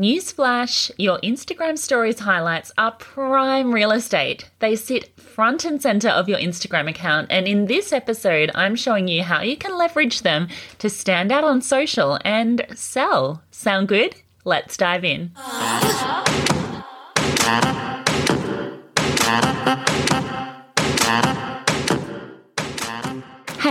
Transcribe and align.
Newsflash, 0.00 0.90
your 0.98 1.20
Instagram 1.20 1.78
stories 1.78 2.18
highlights 2.18 2.72
are 2.76 2.90
prime 2.90 3.72
real 3.72 3.92
estate. 3.92 4.50
They 4.58 4.74
sit 4.74 5.16
front 5.20 5.64
and 5.64 5.80
center 5.80 6.08
of 6.08 6.28
your 6.28 6.38
Instagram 6.38 6.90
account. 6.90 7.28
And 7.30 7.46
in 7.46 7.66
this 7.66 7.92
episode, 7.92 8.50
I'm 8.56 8.74
showing 8.74 9.06
you 9.06 9.22
how 9.22 9.42
you 9.42 9.56
can 9.56 9.78
leverage 9.78 10.22
them 10.22 10.48
to 10.78 10.90
stand 10.90 11.30
out 11.30 11.44
on 11.44 11.62
social 11.62 12.18
and 12.24 12.66
sell. 12.74 13.44
Sound 13.52 13.86
good? 13.86 14.16
Let's 14.44 14.76
dive 14.76 15.04
in. 15.04 15.30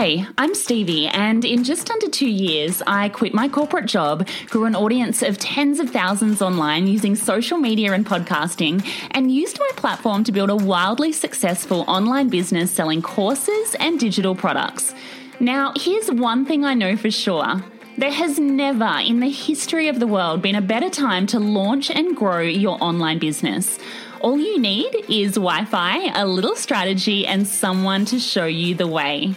Hey, 0.03 0.25
I'm 0.37 0.53
Stevie, 0.53 1.07
and 1.07 1.45
in 1.45 1.63
just 1.63 1.89
under 1.89 2.09
two 2.09 2.27
years, 2.27 2.83
I 2.85 3.07
quit 3.07 3.33
my 3.33 3.47
corporate 3.47 3.85
job, 3.85 4.27
grew 4.47 4.65
an 4.65 4.75
audience 4.75 5.21
of 5.21 5.37
tens 5.37 5.79
of 5.79 5.91
thousands 5.91 6.41
online 6.41 6.87
using 6.87 7.15
social 7.15 7.57
media 7.57 7.93
and 7.93 8.05
podcasting, 8.05 8.85
and 9.11 9.31
used 9.31 9.61
my 9.61 9.69
platform 9.77 10.25
to 10.25 10.33
build 10.33 10.49
a 10.49 10.57
wildly 10.57 11.13
successful 11.13 11.85
online 11.87 12.27
business 12.27 12.69
selling 12.69 13.01
courses 13.01 13.77
and 13.79 13.97
digital 13.97 14.35
products. 14.35 14.93
Now, 15.39 15.71
here's 15.77 16.11
one 16.11 16.45
thing 16.45 16.65
I 16.65 16.73
know 16.73 16.97
for 16.97 17.09
sure. 17.09 17.63
There 17.97 18.11
has 18.11 18.37
never 18.37 18.99
in 19.05 19.21
the 19.21 19.31
history 19.31 19.87
of 19.87 20.01
the 20.01 20.07
world 20.07 20.41
been 20.41 20.55
a 20.55 20.61
better 20.61 20.89
time 20.89 21.27
to 21.27 21.39
launch 21.39 21.89
and 21.89 22.13
grow 22.13 22.41
your 22.41 22.77
online 22.83 23.19
business. 23.19 23.79
All 24.19 24.37
you 24.37 24.59
need 24.59 25.05
is 25.07 25.35
Wi 25.35 25.63
Fi, 25.63 26.11
a 26.13 26.27
little 26.27 26.57
strategy, 26.57 27.25
and 27.25 27.47
someone 27.47 28.03
to 28.05 28.19
show 28.19 28.45
you 28.45 28.75
the 28.75 28.87
way. 28.87 29.35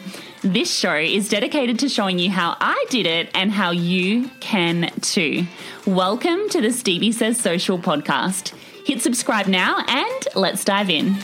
This 0.52 0.72
show 0.72 0.94
is 0.94 1.28
dedicated 1.28 1.80
to 1.80 1.88
showing 1.88 2.20
you 2.20 2.30
how 2.30 2.56
I 2.60 2.84
did 2.88 3.04
it 3.04 3.30
and 3.34 3.50
how 3.50 3.72
you 3.72 4.30
can 4.38 4.92
too. 5.00 5.44
Welcome 5.84 6.48
to 6.50 6.60
the 6.60 6.70
Stevie 6.70 7.10
Says 7.10 7.36
Social 7.36 7.80
podcast. 7.80 8.54
Hit 8.86 9.02
subscribe 9.02 9.48
now 9.48 9.82
and 9.88 10.28
let's 10.36 10.64
dive 10.64 10.88
in. 10.88 11.16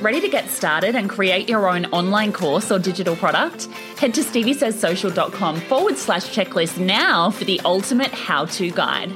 Ready 0.00 0.20
to 0.20 0.28
get 0.28 0.48
started 0.48 0.94
and 0.94 1.10
create 1.10 1.48
your 1.48 1.68
own 1.68 1.86
online 1.86 2.32
course 2.32 2.70
or 2.70 2.78
digital 2.78 3.16
product? 3.16 3.64
Head 3.98 4.14
to 4.14 4.20
steviesayssocial.com 4.20 5.60
forward 5.62 5.98
slash 5.98 6.26
checklist 6.26 6.78
now 6.78 7.32
for 7.32 7.44
the 7.44 7.60
ultimate 7.64 8.12
how 8.12 8.44
to 8.44 8.70
guide. 8.70 9.10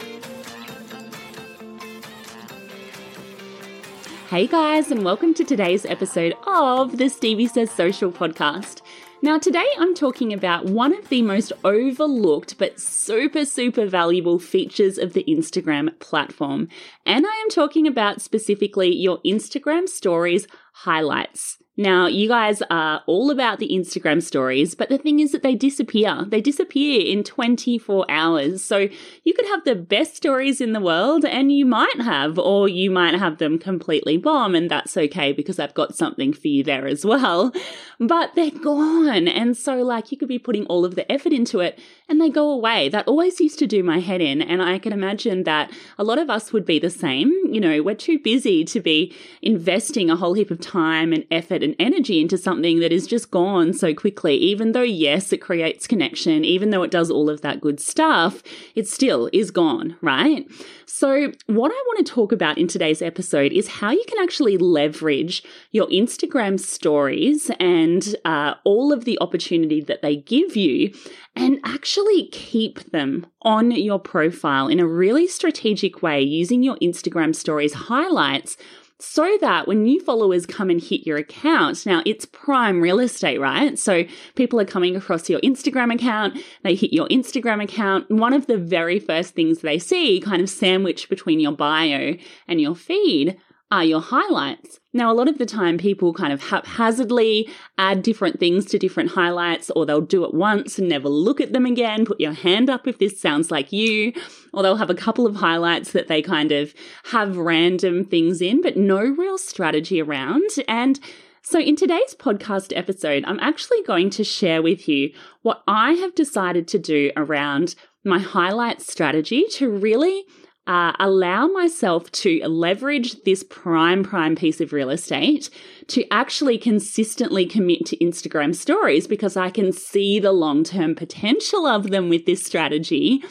Hey 4.29 4.49
guys, 4.49 4.91
and 4.91 5.05
welcome 5.05 5.35
to 5.35 5.45
today's 5.45 5.87
episode 5.87 6.35
of 6.49 6.99
the 6.99 7.09
Stevie 7.09 7.47
Says 7.47 7.71
Social 7.71 8.11
podcast. 8.11 8.81
Now, 9.23 9.39
today 9.39 9.69
I'm 9.79 9.95
talking 9.95 10.33
about 10.33 10.65
one 10.65 10.93
of 10.93 11.09
the 11.11 11.23
most 11.23 11.53
overlooked 11.63 12.59
but 12.59 12.81
super, 12.81 13.45
super 13.45 13.87
valuable 13.87 14.41
features 14.41 14.99
of 14.99 15.13
the 15.13 15.25
Instagram 15.29 15.97
platform. 16.01 16.67
And 17.07 17.25
I 17.25 17.35
am 17.37 17.51
talking 17.51 17.87
about 17.87 18.21
specifically 18.21 18.93
your 18.93 19.19
Instagram 19.23 19.89
stories 19.89 20.49
highlights. 20.73 21.59
Now, 21.79 22.07
you 22.07 22.27
guys 22.29 22.63
are 22.71 23.03
all 23.07 23.31
about 23.31 23.59
the 23.59 23.69
Instagram 23.69 24.23
stories, 24.23 24.75
but 24.75 24.89
the 24.89 24.97
thing 24.97 25.21
is 25.21 25.33
that 25.33 25.43
they 25.43 25.55
disappear. 25.55 26.25
They 26.27 26.41
disappear 26.41 27.03
in 27.05 27.23
24 27.23 28.07
hours. 28.09 28.65
So 28.65 28.89
you 29.25 29.35
could 29.35 29.45
have 29.47 29.65
the 29.65 29.75
best 29.75 30.17
stories 30.17 30.63
in 30.63 30.73
the 30.73 30.81
world, 30.81 31.27
and 31.27 31.53
you 31.53 31.67
might 31.67 32.01
have, 32.01 32.39
or 32.39 32.67
you 32.67 32.91
might 32.91 33.15
have 33.15 33.37
them 33.37 33.59
completely 33.59 34.17
bomb, 34.17 34.55
and 34.55 34.71
that's 34.71 34.97
okay 34.97 35.33
because 35.33 35.59
I've 35.59 35.75
got 35.75 35.95
something 35.95 36.33
for 36.33 36.49
you 36.49 36.65
there 36.65 36.87
as 36.87 37.05
well. 37.05 37.53
But 38.01 38.35
they're 38.35 38.51
gone. 38.51 39.29
And 39.29 39.55
so, 39.55 39.83
like, 39.83 40.11
you 40.11 40.17
could 40.17 40.29
be 40.29 40.39
putting 40.39 40.65
all 40.67 40.87
of 40.87 40.95
the 40.95 41.11
effort 41.13 41.33
into 41.33 41.61
it, 41.61 41.79
and 42.09 42.19
they 42.19 42.31
go 42.31 42.51
away. 42.51 42.89
That 42.89 43.07
always 43.07 43.39
used 43.39 43.59
to 43.59 43.67
do 43.67 43.83
my 43.83 43.99
head 43.99 44.23
in. 44.23 44.41
And 44.41 44.63
I 44.63 44.79
can 44.79 44.95
imagine 44.95 45.45
that 45.45 45.71
a 45.99 46.05
lot 46.05 46.19
of 46.19 46.31
us 46.31 46.55
would 46.55 46.65
be 46.65 46.79
the 46.79 46.89
same. 46.89 47.33
You 47.51 47.61
know, 47.61 47.83
we're 47.83 47.95
too 47.95 48.19
busy 48.19 48.65
to 48.65 48.81
be 48.81 49.15
investing 49.43 50.09
a 50.09 50.17
whole 50.17 50.33
heap 50.33 50.51
of 50.51 50.61
time 50.61 51.13
and 51.13 51.27
effort 51.31 51.66
and 51.67 51.77
energy 51.79 52.21
into 52.21 52.39
something 52.39 52.81
that 52.81 52.93
is 52.93 53.07
just 53.07 53.31
gone 53.31 53.75
so 53.75 53.93
quickly. 53.93 54.37
Even 54.37 54.73
though, 54.73 54.81
yes, 54.81 55.33
it 55.33 55.39
creates 55.39 55.87
connection, 55.87 56.45
even 56.45 56.71
though 56.71 56.83
it 56.83 56.91
does 56.91 57.11
all 57.11 57.29
of 57.29 57.43
that 57.43 57.61
good 57.61 57.81
stuff, 57.81 58.43
it 58.75 58.89
still 58.89 59.29
is 59.33 59.51
gone, 59.51 59.97
right? 60.01 60.49
So, 60.87 61.33
what 61.47 61.73
I 61.73 61.83
want 61.89 62.07
to 62.07 62.13
talk 62.13 62.33
about 62.33 62.57
in 62.57 62.69
today's 62.69 63.03
episode 63.03 63.53
is 63.53 63.69
how 63.69 63.91
you 63.91 64.05
can 64.07 64.23
actually 64.23 64.57
leverage 64.57 65.43
your 65.73 65.89
Instagram 65.89 66.59
stories 66.59 67.51
and 67.61 68.15
uh, 68.25 68.55
all 68.65 68.93
of 68.93 69.05
the 69.05 69.19
opportunity 69.21 69.81
that 69.83 70.01
they 70.01 70.17
give 70.17 70.57
you 70.57 70.95
and 71.35 71.59
actually 71.65 72.29
keep 72.29 72.93
them 72.93 73.27
on 73.43 73.73
your 73.73 73.99
profile 73.99 74.69
in 74.69 74.81
a 74.81 74.87
really 74.87 75.27
strategic 75.27 76.03
way 76.03 76.23
using 76.23 76.63
your 76.63 76.77
Instagram 76.77 77.35
stories 77.35 77.75
highlights 77.75 78.57
so 78.99 79.37
that 79.41 79.69
when 79.69 79.83
new 79.83 80.01
followers 80.01 80.47
come 80.47 80.71
and 80.71 80.83
hit 80.83 81.07
your 81.07 81.19
account, 81.19 81.85
now 81.85 82.03
it's 82.07 82.25
prime 82.25 82.81
real 82.81 82.99
estate, 82.99 83.39
right? 83.39 83.79
So 83.79 84.05
people 84.35 84.59
are 84.61 84.65
coming 84.65 84.97
across 84.97 85.29
your 85.29 85.41
Instagram 85.41 85.95
account, 85.95 86.39
they 86.63 86.75
hit 86.75 86.93
your 86.93 87.09
Instagram 87.09 87.63
account. 87.63 88.11
One 88.11 88.33
of 88.33 88.47
the 88.47 88.59
very 88.59 88.99
first 88.99 89.35
things 89.35 89.61
they 89.61 89.79
see, 89.79 90.21
kind 90.21 90.41
of 90.41 90.49
sandwiched 90.49 91.09
between 91.09 91.41
your 91.41 91.53
bio 91.53 92.15
and 92.49 92.61
your 92.61 92.75
feed, 92.75 93.37
are 93.71 93.85
your 93.85 94.01
highlights. 94.01 94.81
Now, 94.97 95.13
a 95.13 95.15
lot 95.15 95.29
of 95.29 95.37
the 95.37 95.45
time, 95.45 95.77
people 95.77 96.15
kind 96.15 96.33
of 96.33 96.43
haphazardly 96.45 97.51
add 97.77 98.03
different 98.03 98.41
things 98.41 98.65
to 98.67 98.79
different 98.79 99.11
highlights, 99.11 99.69
or 99.77 99.85
they'll 99.85 100.01
do 100.01 100.25
it 100.25 100.33
once 100.33 100.79
and 100.79 100.89
never 100.89 101.09
look 101.11 101.39
at 101.39 101.53
them 101.53 101.67
again. 101.67 102.07
Put 102.07 102.19
your 102.19 102.33
hand 102.33 102.71
up 102.71 102.89
if 102.89 102.99
this 102.99 103.21
sounds 103.21 103.51
like 103.51 103.73
you. 103.73 104.15
Or 104.55 104.63
they'll 104.63 104.77
have 104.77 104.89
a 104.89 104.95
couple 104.95 105.27
of 105.27 105.37
highlights 105.37 105.93
that 105.93 106.09
they 106.09 106.23
kind 106.23 106.51
of 106.51 106.73
have 107.13 107.37
random 107.37 108.07
things 108.07 108.41
in, 108.41 108.63
but 108.63 108.79
no 108.79 109.01
real 109.01 109.37
strategy 109.37 110.01
around. 110.01 110.49
And 110.67 110.99
So, 111.43 111.61
in 111.61 111.77
today's 111.77 112.15
podcast 112.19 112.77
episode, 112.77 113.23
I'm 113.25 113.39
actually 113.39 113.81
going 113.83 114.11
to 114.11 114.25
share 114.25 114.63
with 114.63 114.89
you 114.89 115.13
what 115.43 115.63
I 115.69 115.93
have 115.93 116.13
decided 116.15 116.67
to 116.69 116.79
do 116.79 117.13
around 117.17 117.77
my 118.03 118.19
highlight 118.19 118.81
strategy 118.81 119.45
to 119.53 119.71
really 119.71 120.25
uh, 120.67 120.93
allow 120.99 121.47
myself 121.47 122.11
to 122.11 122.41
leverage 122.47 123.23
this 123.23 123.45
prime, 123.45 124.03
prime 124.03 124.35
piece 124.35 124.61
of 124.61 124.73
real 124.73 124.91
estate 124.91 125.49
to 125.89 126.05
actually 126.11 126.59
consistently 126.59 127.47
commit 127.47 127.87
to 127.87 127.97
Instagram 127.99 128.55
stories 128.55 129.07
because 129.07 129.37
I 129.37 129.51
can 129.51 129.73
see 129.73 130.19
the 130.19 130.33
long 130.33 130.65
term 130.65 130.95
potential 130.95 131.67
of 131.67 131.91
them 131.91 132.09
with 132.09 132.27
this 132.27 132.45
strategy 132.45 133.23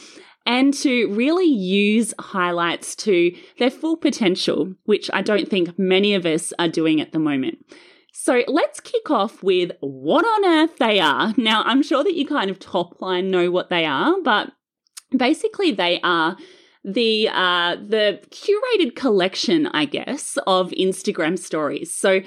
and 0.46 0.74
to 0.76 1.12
really 1.14 1.46
use 1.46 2.14
highlights 2.20 2.96
to 2.96 3.36
their 3.58 3.72
full 3.72 3.98
potential, 3.98 4.74
which 4.86 5.10
I 5.12 5.22
don't 5.22 5.50
think 5.50 5.78
many 5.78 6.14
of 6.14 6.26
us 6.26 6.54
are 6.60 6.70
doing 6.70 7.02
at 7.02 7.12
the 7.12 7.20
moment. 7.20 7.58
So 8.14 8.44
let's 8.48 8.80
kick 8.80 9.12
off 9.12 9.44
with 9.44 9.72
what 9.81 10.24
on 10.24 10.46
earth 10.46 10.78
they 10.78 11.00
are. 11.00 11.34
Now, 11.36 11.64
I'm 11.64 11.84
sure 11.84 12.04
that 12.04 12.16
you 12.16 12.26
kind 12.26 12.50
of 12.50 12.60
top 12.60 13.02
line 13.02 13.30
know 13.30 13.52
what 13.52 13.70
they 13.70 13.86
are, 13.86 14.16
but 14.24 14.52
basically 15.16 15.72
they 15.72 16.00
are 16.02 16.38
the 16.86 17.28
uh, 17.30 17.76
the 17.76 18.20
curated 18.30 18.96
collection, 18.96 19.68
I 19.68 19.86
guess, 19.86 20.38
of 20.46 20.70
Instagram 20.72 21.38
stories. 21.38 21.92
So 21.94 22.22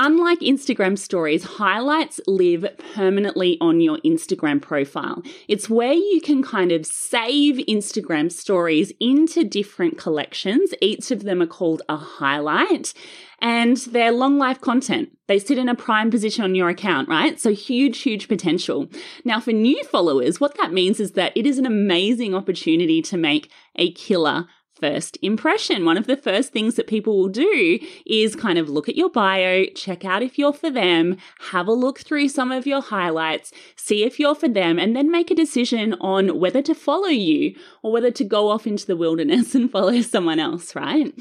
Unlike 0.00 0.38
Instagram 0.40 0.96
stories, 0.96 1.42
highlights 1.42 2.20
live 2.28 2.64
permanently 2.94 3.58
on 3.60 3.80
your 3.80 3.98
Instagram 4.04 4.62
profile. 4.62 5.24
It's 5.48 5.68
where 5.68 5.92
you 5.92 6.20
can 6.22 6.40
kind 6.40 6.70
of 6.70 6.86
save 6.86 7.56
Instagram 7.66 8.30
stories 8.30 8.92
into 9.00 9.42
different 9.42 9.98
collections. 9.98 10.72
Each 10.80 11.10
of 11.10 11.24
them 11.24 11.42
are 11.42 11.48
called 11.48 11.82
a 11.88 11.96
highlight 11.96 12.94
and 13.40 13.76
they're 13.76 14.12
long 14.12 14.38
life 14.38 14.60
content. 14.60 15.16
They 15.26 15.40
sit 15.40 15.58
in 15.58 15.68
a 15.68 15.74
prime 15.74 16.12
position 16.12 16.44
on 16.44 16.54
your 16.54 16.68
account, 16.68 17.08
right? 17.08 17.40
So 17.40 17.52
huge, 17.52 17.98
huge 17.98 18.28
potential. 18.28 18.88
Now, 19.24 19.40
for 19.40 19.52
new 19.52 19.82
followers, 19.82 20.40
what 20.40 20.56
that 20.58 20.72
means 20.72 21.00
is 21.00 21.12
that 21.12 21.32
it 21.36 21.44
is 21.44 21.58
an 21.58 21.66
amazing 21.66 22.36
opportunity 22.36 23.02
to 23.02 23.16
make 23.16 23.50
a 23.74 23.92
killer 23.92 24.46
first 24.78 25.18
impression. 25.22 25.84
One 25.84 25.98
of 25.98 26.06
the 26.06 26.16
first 26.16 26.52
things 26.52 26.76
that 26.76 26.86
people 26.86 27.18
will 27.18 27.28
do 27.28 27.78
is 28.06 28.36
kind 28.36 28.58
of 28.58 28.68
look 28.68 28.88
at 28.88 28.96
your 28.96 29.10
bio, 29.10 29.66
check 29.74 30.04
out 30.04 30.22
if 30.22 30.38
you're 30.38 30.52
for 30.52 30.70
them, 30.70 31.16
have 31.50 31.66
a 31.66 31.72
look 31.72 32.00
through 32.00 32.28
some 32.28 32.52
of 32.52 32.66
your 32.66 32.80
highlights, 32.80 33.52
see 33.76 34.04
if 34.04 34.18
you're 34.18 34.34
for 34.34 34.48
them, 34.48 34.78
and 34.78 34.94
then 34.96 35.10
make 35.10 35.30
a 35.30 35.34
decision 35.34 35.94
on 36.00 36.38
whether 36.38 36.62
to 36.62 36.74
follow 36.74 37.08
you 37.08 37.54
or 37.82 37.92
whether 37.92 38.10
to 38.10 38.24
go 38.24 38.48
off 38.48 38.66
into 38.66 38.86
the 38.86 38.96
wilderness 38.96 39.54
and 39.54 39.70
follow 39.70 40.00
someone 40.00 40.38
else, 40.38 40.74
right? 40.74 41.12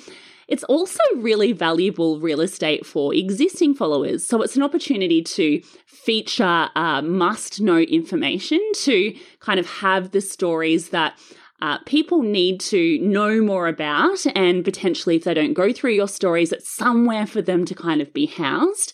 It's 0.48 0.64
also 0.64 1.02
really 1.18 1.52
valuable 1.52 2.20
real 2.20 2.40
estate 2.40 2.86
for 2.86 3.14
existing 3.14 3.74
followers. 3.74 4.26
So 4.26 4.42
it's 4.42 4.56
an 4.56 4.64
opportunity 4.64 5.22
to 5.22 5.62
feature 5.86 6.70
uh, 6.74 7.02
must 7.02 7.60
know 7.60 7.80
information 7.80 8.62
to 8.76 9.14
kind 9.42 9.60
of 9.60 9.66
have 9.68 10.12
the 10.12 10.22
stories 10.22 10.90
that 10.90 11.20
uh, 11.62 11.80
people 11.80 12.22
need 12.22 12.60
to 12.60 13.00
know 13.00 13.42
more 13.42 13.68
about, 13.68 14.26
and 14.36 14.64
potentially, 14.64 15.16
if 15.16 15.24
they 15.24 15.34
don't 15.34 15.54
go 15.54 15.74
through 15.74 15.94
your 15.94 16.08
stories, 16.08 16.52
it's 16.52 16.70
somewhere 16.70 17.26
for 17.26 17.42
them 17.42 17.66
to 17.66 17.74
kind 17.74 18.02
of 18.02 18.14
be 18.14 18.28
housed. 18.28 18.94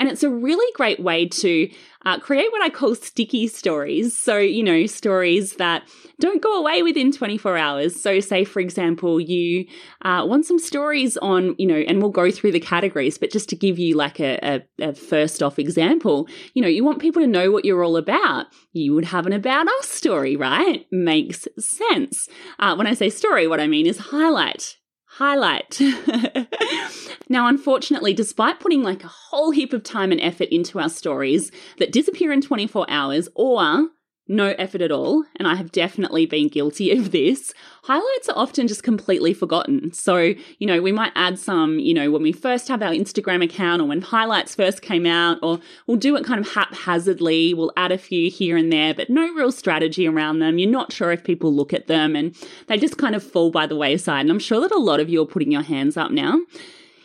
And 0.00 0.08
it's 0.08 0.22
a 0.22 0.30
really 0.30 0.66
great 0.74 0.98
way 0.98 1.28
to 1.28 1.70
uh, 2.06 2.18
create 2.18 2.50
what 2.50 2.62
I 2.62 2.70
call 2.70 2.94
sticky 2.94 3.46
stories. 3.48 4.16
So, 4.16 4.38
you 4.38 4.62
know, 4.62 4.86
stories 4.86 5.56
that 5.56 5.86
don't 6.18 6.40
go 6.40 6.58
away 6.58 6.82
within 6.82 7.12
24 7.12 7.58
hours. 7.58 8.00
So, 8.00 8.18
say, 8.18 8.44
for 8.44 8.60
example, 8.60 9.20
you 9.20 9.66
uh, 10.00 10.24
want 10.26 10.46
some 10.46 10.58
stories 10.58 11.18
on, 11.18 11.54
you 11.58 11.66
know, 11.66 11.76
and 11.76 12.00
we'll 12.00 12.10
go 12.10 12.30
through 12.30 12.52
the 12.52 12.60
categories, 12.60 13.18
but 13.18 13.30
just 13.30 13.50
to 13.50 13.56
give 13.56 13.78
you 13.78 13.94
like 13.94 14.18
a, 14.20 14.38
a, 14.42 14.88
a 14.88 14.94
first 14.94 15.42
off 15.42 15.58
example, 15.58 16.26
you 16.54 16.62
know, 16.62 16.68
you 16.68 16.82
want 16.82 17.00
people 17.00 17.20
to 17.20 17.28
know 17.28 17.50
what 17.50 17.66
you're 17.66 17.84
all 17.84 17.98
about. 17.98 18.46
You 18.72 18.94
would 18.94 19.04
have 19.04 19.26
an 19.26 19.34
about 19.34 19.68
us 19.68 19.88
story, 19.90 20.34
right? 20.34 20.86
Makes 20.90 21.46
sense. 21.58 22.26
Uh, 22.58 22.74
when 22.74 22.86
I 22.86 22.94
say 22.94 23.10
story, 23.10 23.46
what 23.46 23.60
I 23.60 23.66
mean 23.66 23.86
is 23.86 23.98
highlight 23.98 24.76
highlight. 25.20 25.78
now, 27.28 27.46
unfortunately, 27.46 28.14
despite 28.14 28.58
putting 28.58 28.82
like 28.82 29.04
a 29.04 29.08
whole 29.08 29.50
heap 29.50 29.74
of 29.74 29.82
time 29.82 30.12
and 30.12 30.20
effort 30.20 30.48
into 30.48 30.80
our 30.80 30.88
stories 30.88 31.52
that 31.78 31.92
disappear 31.92 32.32
in 32.32 32.40
24 32.40 32.86
hours 32.88 33.28
or 33.34 33.90
no 34.30 34.54
effort 34.58 34.80
at 34.80 34.92
all, 34.92 35.24
and 35.36 35.48
I 35.48 35.56
have 35.56 35.72
definitely 35.72 36.24
been 36.24 36.48
guilty 36.48 36.92
of 36.92 37.10
this, 37.10 37.52
highlights 37.82 38.28
are 38.28 38.38
often 38.38 38.68
just 38.68 38.84
completely 38.84 39.34
forgotten. 39.34 39.92
So, 39.92 40.34
you 40.58 40.66
know, 40.66 40.80
we 40.80 40.92
might 40.92 41.12
add 41.16 41.38
some, 41.38 41.80
you 41.80 41.92
know, 41.92 42.10
when 42.10 42.22
we 42.22 42.32
first 42.32 42.68
have 42.68 42.80
our 42.80 42.92
Instagram 42.92 43.42
account 43.42 43.82
or 43.82 43.86
when 43.86 44.00
highlights 44.00 44.54
first 44.54 44.82
came 44.82 45.04
out, 45.04 45.38
or 45.42 45.58
we'll 45.86 45.96
do 45.96 46.16
it 46.16 46.24
kind 46.24 46.40
of 46.40 46.52
haphazardly. 46.52 47.52
We'll 47.52 47.72
add 47.76 47.90
a 47.90 47.98
few 47.98 48.30
here 48.30 48.56
and 48.56 48.72
there, 48.72 48.94
but 48.94 49.10
no 49.10 49.32
real 49.34 49.50
strategy 49.50 50.06
around 50.06 50.38
them. 50.38 50.58
You're 50.58 50.70
not 50.70 50.92
sure 50.92 51.10
if 51.10 51.24
people 51.24 51.52
look 51.52 51.74
at 51.74 51.88
them 51.88 52.14
and 52.14 52.36
they 52.68 52.78
just 52.78 52.98
kind 52.98 53.16
of 53.16 53.24
fall 53.24 53.50
by 53.50 53.66
the 53.66 53.76
wayside. 53.76 54.20
And 54.20 54.30
I'm 54.30 54.38
sure 54.38 54.60
that 54.60 54.70
a 54.70 54.78
lot 54.78 55.00
of 55.00 55.10
you 55.10 55.20
are 55.22 55.26
putting 55.26 55.50
your 55.50 55.62
hands 55.62 55.96
up 55.96 56.12
now. 56.12 56.40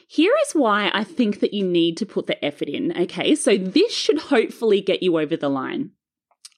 Here 0.07 0.33
is 0.45 0.53
why 0.53 0.91
I 0.93 1.03
think 1.03 1.39
that 1.39 1.53
you 1.53 1.65
need 1.65 1.97
to 1.97 2.05
put 2.05 2.27
the 2.27 2.45
effort 2.45 2.69
in. 2.69 2.95
Okay, 2.95 3.33
so 3.33 3.57
this 3.57 3.91
should 3.91 4.19
hopefully 4.19 4.79
get 4.79 5.01
you 5.01 5.19
over 5.19 5.35
the 5.35 5.49
line. 5.49 5.91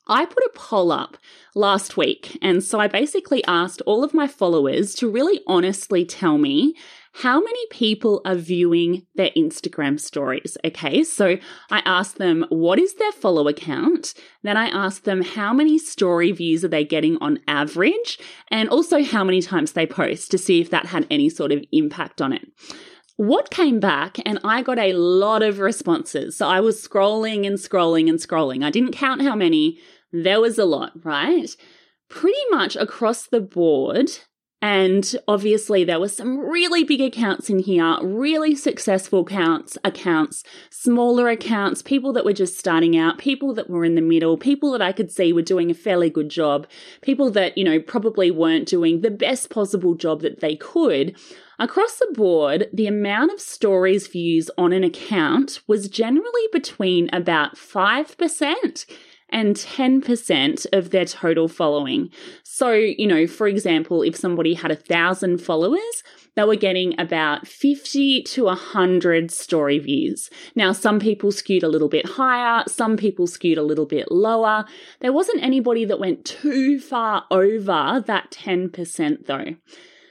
I 0.07 0.25
put 0.25 0.44
a 0.44 0.51
poll 0.54 0.92
up 0.92 1.18
last 1.56 1.98
week, 1.98 2.38
and 2.42 2.63
so 2.63 2.80
I 2.80 2.88
basically 2.88 3.44
asked 3.45 3.81
all 3.86 4.04
of 4.04 4.13
my 4.13 4.27
followers 4.27 4.94
to 4.95 5.09
really 5.09 5.42
honestly 5.48 6.06
tell 6.06 6.38
me 6.38 6.75
how 7.21 7.39
many 7.39 7.65
people 7.71 8.21
are 8.25 8.36
viewing 8.36 9.07
their 9.15 9.31
Instagram 9.36 10.00
stories. 10.00 10.56
Okay, 10.63 11.04
so 11.04 11.38
I 11.71 11.81
asked 11.83 12.19
them 12.19 12.45
what 12.50 12.77
is 12.77 12.94
their 12.95 13.12
follow 13.12 13.48
account, 13.48 14.13
then 14.44 14.56
I 14.56 14.68
asked 14.68 15.04
them 15.04 15.24
how 15.24 15.51
many 15.51 15.80
story 15.80 16.31
views 16.31 16.63
are 16.63 16.69
they 16.69 16.86
getting 16.86 17.18
on 17.18 17.39
average, 17.48 18.19
and 18.50 18.69
also 18.69 19.04
how 19.04 19.24
many 19.24 19.42
times 19.42 19.71
they 19.71 19.88
post 19.88 20.30
to 20.31 20.38
see 20.38 20.62
if 20.62 20.69
that 20.69 20.88
had 20.88 21.07
any 21.09 21.30
sort 21.30 21.51
of 21.51 21.63
impact 21.71 22.21
on 22.21 22.33
it 22.33 22.48
what 23.18 23.50
came 23.50 23.80
back, 23.80 24.19
and 24.25 24.39
I 24.44 24.62
got 24.62 24.77
a 24.77 24.94
lot 24.94 25.42
of 25.42 25.57
responses. 25.57 26.38
So 26.38 26.48
I 26.48 26.59
was 26.62 26.88
scrolling 26.88 27.48
and 27.48 27.57
scrolling 27.57 28.07
and 28.07 28.19
scrolling. 28.19 28.63
I 28.63 28.69
didn't 28.69 28.92
count 28.92 29.24
how 29.24 29.36
many, 29.36 29.80
there 30.25 30.41
was 30.41 30.57
a 30.57 30.65
lot, 30.65 30.91
right? 31.03 31.55
Pretty 32.09 32.37
much 32.51 32.75
across 32.75 33.27
the 33.27 33.41
board. 33.41 34.11
And 34.59 35.15
obviously, 35.27 35.83
there 35.83 35.99
were 35.99 36.07
some 36.07 36.39
really 36.39 36.83
big 36.83 36.99
accounts 36.99 37.47
in 37.47 37.59
here, 37.59 37.95
really 38.01 38.55
successful 38.55 39.19
accounts, 39.19 39.77
accounts, 39.83 40.43
smaller 40.71 41.29
accounts, 41.29 41.83
people 41.83 42.11
that 42.13 42.25
were 42.25 42.33
just 42.33 42.57
starting 42.57 42.97
out, 42.97 43.19
people 43.19 43.53
that 43.53 43.69
were 43.69 43.85
in 43.85 43.93
the 43.93 44.01
middle, 44.01 44.35
people 44.35 44.71
that 44.71 44.81
I 44.81 44.93
could 44.93 45.11
see 45.11 45.31
were 45.31 45.44
doing 45.44 45.69
a 45.69 45.75
fairly 45.75 46.09
good 46.09 46.30
job, 46.30 46.65
people 47.01 47.30
that, 47.31 47.56
you 47.56 47.63
know, 47.63 47.80
probably 47.80 48.31
weren't 48.31 48.68
doing 48.68 49.01
the 49.01 49.11
best 49.11 49.51
possible 49.51 49.94
job 49.94 50.21
that 50.21 50.39
they 50.39 50.56
could. 50.56 51.15
Across 51.59 51.99
the 51.99 52.11
board, 52.13 52.68
the 52.73 52.87
amount 52.87 53.31
of 53.31 53.39
stories 53.39 54.07
views 54.07 54.49
on 54.57 54.73
an 54.73 54.83
account 54.83 55.61
was 55.68 55.87
generally 55.87 56.47
between 56.51 57.09
about 57.13 57.56
5% 57.56 58.85
and 59.29 59.55
10% 59.55 60.65
of 60.71 60.89
their 60.91 61.05
total 61.05 61.47
following. 61.47 62.09
So, 62.43 62.71
you 62.71 63.07
know, 63.07 63.27
for 63.27 63.47
example, 63.47 64.01
if 64.01 64.15
somebody 64.15 64.53
had 64.53 64.71
a 64.71 64.75
thousand 64.75 65.39
followers, 65.39 66.03
they 66.35 66.43
were 66.43 66.55
getting 66.55 66.99
about 66.99 67.47
50 67.47 68.23
to 68.23 68.43
100 68.45 69.31
story 69.31 69.79
views. 69.79 70.29
Now, 70.55 70.71
some 70.71 70.99
people 70.99 71.31
skewed 71.31 71.63
a 71.63 71.67
little 71.67 71.89
bit 71.89 72.05
higher, 72.05 72.63
some 72.67 72.95
people 72.95 73.27
skewed 73.27 73.57
a 73.57 73.63
little 73.63 73.85
bit 73.85 74.11
lower. 74.11 74.65
There 74.99 75.13
wasn't 75.13 75.43
anybody 75.43 75.83
that 75.85 75.99
went 75.99 76.25
too 76.25 76.79
far 76.79 77.25
over 77.31 78.03
that 78.05 78.31
10% 78.31 79.25
though. 79.25 79.55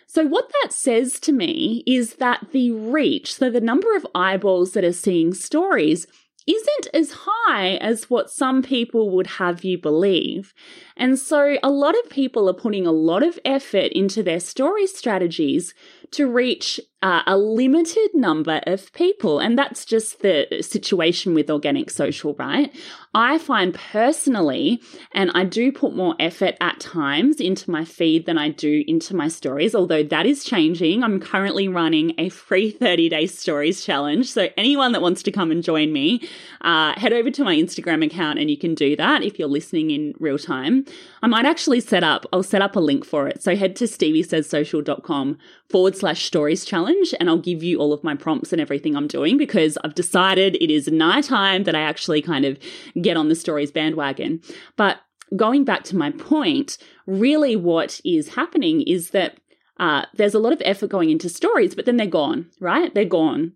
So, 0.09 0.25
what 0.25 0.51
that 0.63 0.73
says 0.73 1.21
to 1.21 1.33
me 1.33 1.83
is 1.87 2.15
that 2.15 2.47
the 2.53 2.71
reach, 2.71 3.35
so 3.35 3.51
the 3.51 3.61
number 3.61 3.95
of 3.97 4.07
eyeballs 4.15 4.73
that 4.73 4.85
are 4.85 4.93
seeing 4.93 5.35
stories, 5.35 6.07
isn't 6.47 6.89
as 6.95 7.13
high 7.27 7.77
as 7.77 8.09
what 8.09 8.31
some 8.31 8.63
people 8.63 9.11
would 9.11 9.27
have 9.27 9.65
you 9.65 9.79
believe. 9.79 10.55
And 10.97 11.19
so 11.19 11.57
a 11.63 11.71
lot 11.71 11.99
of 11.99 12.11
people 12.11 12.49
are 12.49 12.55
putting 12.55 12.87
a 12.87 12.93
lot 12.93 13.23
of 13.23 13.39
effort 13.45 13.93
into 13.93 14.23
their 14.23 14.41
story 14.41 14.87
strategies 14.87 15.75
to 16.13 16.29
reach 16.29 16.81
uh, 17.03 17.23
a 17.27 17.37
limited 17.37 18.09
number 18.15 18.61
of 18.67 18.93
people. 18.93 19.39
And 19.39 19.59
that's 19.59 19.85
just 19.85 20.23
the 20.23 20.47
situation 20.63 21.35
with 21.35 21.51
organic 21.51 21.91
social, 21.91 22.35
right? 22.35 22.75
I 23.15 23.39
find 23.39 23.75
personally, 23.75 24.83
and 25.13 25.31
I 25.35 25.45
do 25.45 25.73
put 25.73 25.95
more 25.95 26.15
effort 26.19 26.57
at 26.61 26.81
times 26.81 27.41
into 27.41 27.71
my 27.71 27.85
feed 27.85 28.27
than 28.27 28.39
I 28.39 28.49
do 28.49 28.83
into 28.87 29.15
my 29.15 29.29
stories, 29.29 29.75
although 29.75 30.03
that 30.03 30.27
is 30.27 30.45
changing. 30.45 31.03
I'm 31.03 31.21
currently 31.21 31.69
running 31.69 32.15
a 32.19 32.29
free 32.29 32.71
30 32.71 33.09
day 33.09 33.27
stories 33.27 33.85
challenge. 33.85 34.31
So 34.31 34.49
anyone 34.57 34.93
that 34.93 35.03
wants 35.03 35.23
to 35.25 35.33
come 35.33 35.51
and 35.51 35.63
join 35.63 35.93
me, 35.93 36.29
uh, 36.63 36.99
head 36.99 37.13
over 37.13 37.31
to 37.31 37.45
my 37.45 37.55
Instagram 37.55 38.05
account 38.05 38.39
and 38.39 38.51
you 38.51 38.59
can 38.59 38.75
do 38.75 38.97
that 38.97 39.23
if 39.23 39.39
you're 39.39 39.49
listening 39.49 39.91
in 39.91 40.15
real 40.19 40.39
time. 40.39 40.85
I 41.23 41.27
might 41.27 41.47
actually 41.47 41.81
set 41.81 42.03
up, 42.03 42.27
I'll 42.33 42.43
set 42.43 42.63
up 42.63 42.77
a 42.77 42.81
link 42.81 43.05
for 43.05 43.29
it. 43.29 43.43
So 43.43 43.55
head 43.55 43.77
to 43.77 43.85
steviesayssocial.com 43.85 45.39
forward 45.69 45.96
slash 45.99 46.25
stories 46.25 46.65
challenge 46.65 47.15
and 47.19 47.29
I'll 47.29 47.39
give 47.39 47.63
you 47.63 47.79
all 47.79 47.93
of 47.93 48.05
my 48.05 48.15
prompts 48.15 48.53
and 48.53 48.61
everything 48.61 48.97
I'm 48.97 49.07
doing 49.07 49.37
because 49.37 49.79
I've 49.85 49.95
decided 49.95 50.57
it 50.57 50.71
is 50.71 50.89
nighttime 50.89 51.65
that 51.65 51.75
I 51.75 51.81
actually 51.81 52.23
kind 52.23 52.45
of 52.45 52.59
get 53.01 53.17
on 53.17 53.29
the 53.29 53.35
stories 53.35 53.71
bandwagon. 53.71 54.41
But 54.77 54.99
going 55.35 55.65
back 55.65 55.85
to 55.85 55.97
my 55.97 56.11
point, 56.11 56.79
really 57.07 57.57
what 57.57 58.01
is 58.05 58.35
happening 58.35 58.83
is 58.83 59.11
that 59.11 59.39
uh, 59.79 60.07
there's 60.15 60.35
a 60.35 60.39
lot 60.39 60.53
of 60.53 60.63
effort 60.65 60.89
going 60.89 61.11
into 61.11 61.29
stories, 61.29 61.75
but 61.75 61.85
then 61.85 61.97
they're 61.97 62.07
gone, 62.07 62.51
right? 62.61 62.95
They're 62.95 63.05
gone. 63.05 63.53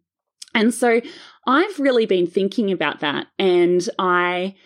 And 0.54 0.74
so 0.74 1.00
I've 1.46 1.78
really 1.78 2.06
been 2.06 2.26
thinking 2.26 2.72
about 2.72 3.00
that 3.00 3.28
and 3.38 3.88
I 3.98 4.56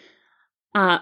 uh, 0.74 0.98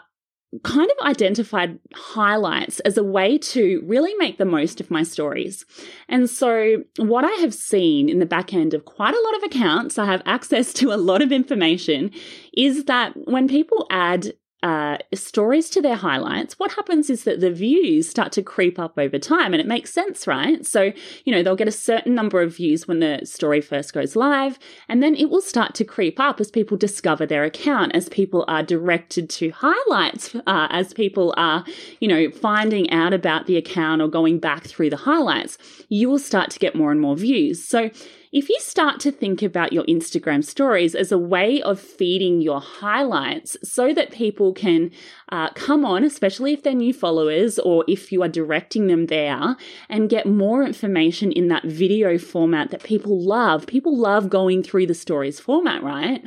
kind 0.63 0.91
of 0.91 1.07
identified 1.07 1.79
highlights 1.95 2.81
as 2.81 2.99
a 2.99 3.05
way 3.05 3.39
to 3.39 3.83
really 3.87 4.15
make 4.17 4.37
the 4.37 4.45
most 4.45 4.81
of 4.81 4.91
my 4.91 5.03
stories. 5.03 5.65
And 6.09 6.29
so, 6.29 6.83
what 6.99 7.25
I 7.25 7.33
have 7.41 7.55
seen 7.55 8.09
in 8.09 8.19
the 8.19 8.27
back 8.27 8.53
end 8.53 8.75
of 8.75 8.85
quite 8.85 9.15
a 9.15 9.21
lot 9.21 9.37
of 9.37 9.43
accounts, 9.45 9.99
I 9.99 10.07
have 10.07 10.23
access 10.27 10.73
to 10.75 10.93
a 10.93 10.97
lot 10.97 11.23
of 11.23 11.33
information, 11.33 12.11
is 12.53 12.85
that 12.85 13.13
when 13.27 13.49
people 13.49 13.87
add 13.91 14.35
uh, 14.63 14.99
stories 15.13 15.69
to 15.71 15.83
their 15.83 15.97
highlights, 15.97 16.59
what 16.59 16.73
happens 16.73 17.11
is 17.11 17.25
that 17.25 17.41
the 17.41 17.51
views 17.51 18.09
start 18.09 18.31
to 18.33 18.43
creep 18.43 18.79
up 18.79 18.97
over 18.97 19.19
time, 19.19 19.53
and 19.53 19.61
it 19.61 19.67
makes 19.67 19.93
sense, 19.93 20.27
right? 20.27 20.65
So, 20.65 20.93
you 21.25 21.33
know, 21.35 21.43
they'll 21.43 21.57
get 21.57 21.69
a 21.69 21.73
certain 21.73 22.15
number 22.15 22.41
of 22.41 22.57
views 22.57 22.87
when 22.87 23.01
the 23.01 23.21
story 23.25 23.61
first 23.61 23.93
goes 23.93 24.15
live, 24.15 24.59
and 24.89 25.03
then 25.03 25.17
it 25.17 25.31
will 25.31 25.41
start 25.41 25.75
to 25.75 25.85
creep 25.85 26.21
up 26.21 26.41
as 26.41 26.51
people 26.51 26.77
discover 26.77 27.27
their 27.27 27.45
account, 27.45 27.95
as 27.95 28.09
people 28.09 28.45
are 28.47 28.63
directed 28.63 29.29
to 29.31 29.51
highlights, 29.51 30.35
uh, 30.47 30.69
as 30.71 30.95
people 30.95 31.35
are, 31.37 31.65
you 32.01 32.09
know, 32.09 32.31
finding 32.31 32.91
out 32.91 33.13
about 33.13 33.47
the 33.47 33.57
account 33.57 34.01
or 34.01 34.09
going 34.09 34.39
back 34.39 34.65
through 34.65 34.91
the 34.91 34.97
highlights. 34.97 35.59
You 35.89 36.09
will 36.09 36.19
start 36.19 36.51
to 36.51 36.59
get 36.59 36.77
more 36.77 36.93
and 36.93 37.01
more 37.01 37.17
views. 37.17 37.65
So, 37.65 37.91
if 38.33 38.49
you 38.49 38.57
start 38.61 38.99
to 39.01 39.13
think 39.13 39.43
about 39.43 39.75
your 39.75 39.85
Instagram 39.85 40.43
stories 40.43 40.95
as 40.95 41.13
a 41.13 41.19
way 41.19 41.61
of 41.61 41.79
feeding 41.79 42.41
your 42.41 42.61
highlights 42.61 43.59
so 43.63 43.93
that 43.93 44.11
people 44.11 44.55
can 44.55 44.91
uh, 45.31 45.51
come 45.51 45.85
on, 45.85 46.03
especially 46.03 46.55
if 46.55 46.63
they're 46.63 46.73
new 46.73 46.95
followers 46.95 47.59
or 47.59 47.85
if 47.87 48.11
you 48.11 48.23
are 48.23 48.29
directing 48.29 48.87
them 48.87 49.07
there, 49.07 49.57
and 49.91 50.09
get 50.09 50.27
more 50.27 50.65
information 50.65 51.31
in 51.31 51.49
that 51.49 51.65
video 51.65 52.17
format 52.17 52.71
that 52.71 52.83
people 52.83 53.23
love. 53.23 53.67
People 53.67 53.99
love 53.99 54.31
going 54.31 54.63
through 54.63 54.87
the 54.87 54.95
stories 54.95 55.39
format, 55.39 55.83
right? 55.83 56.27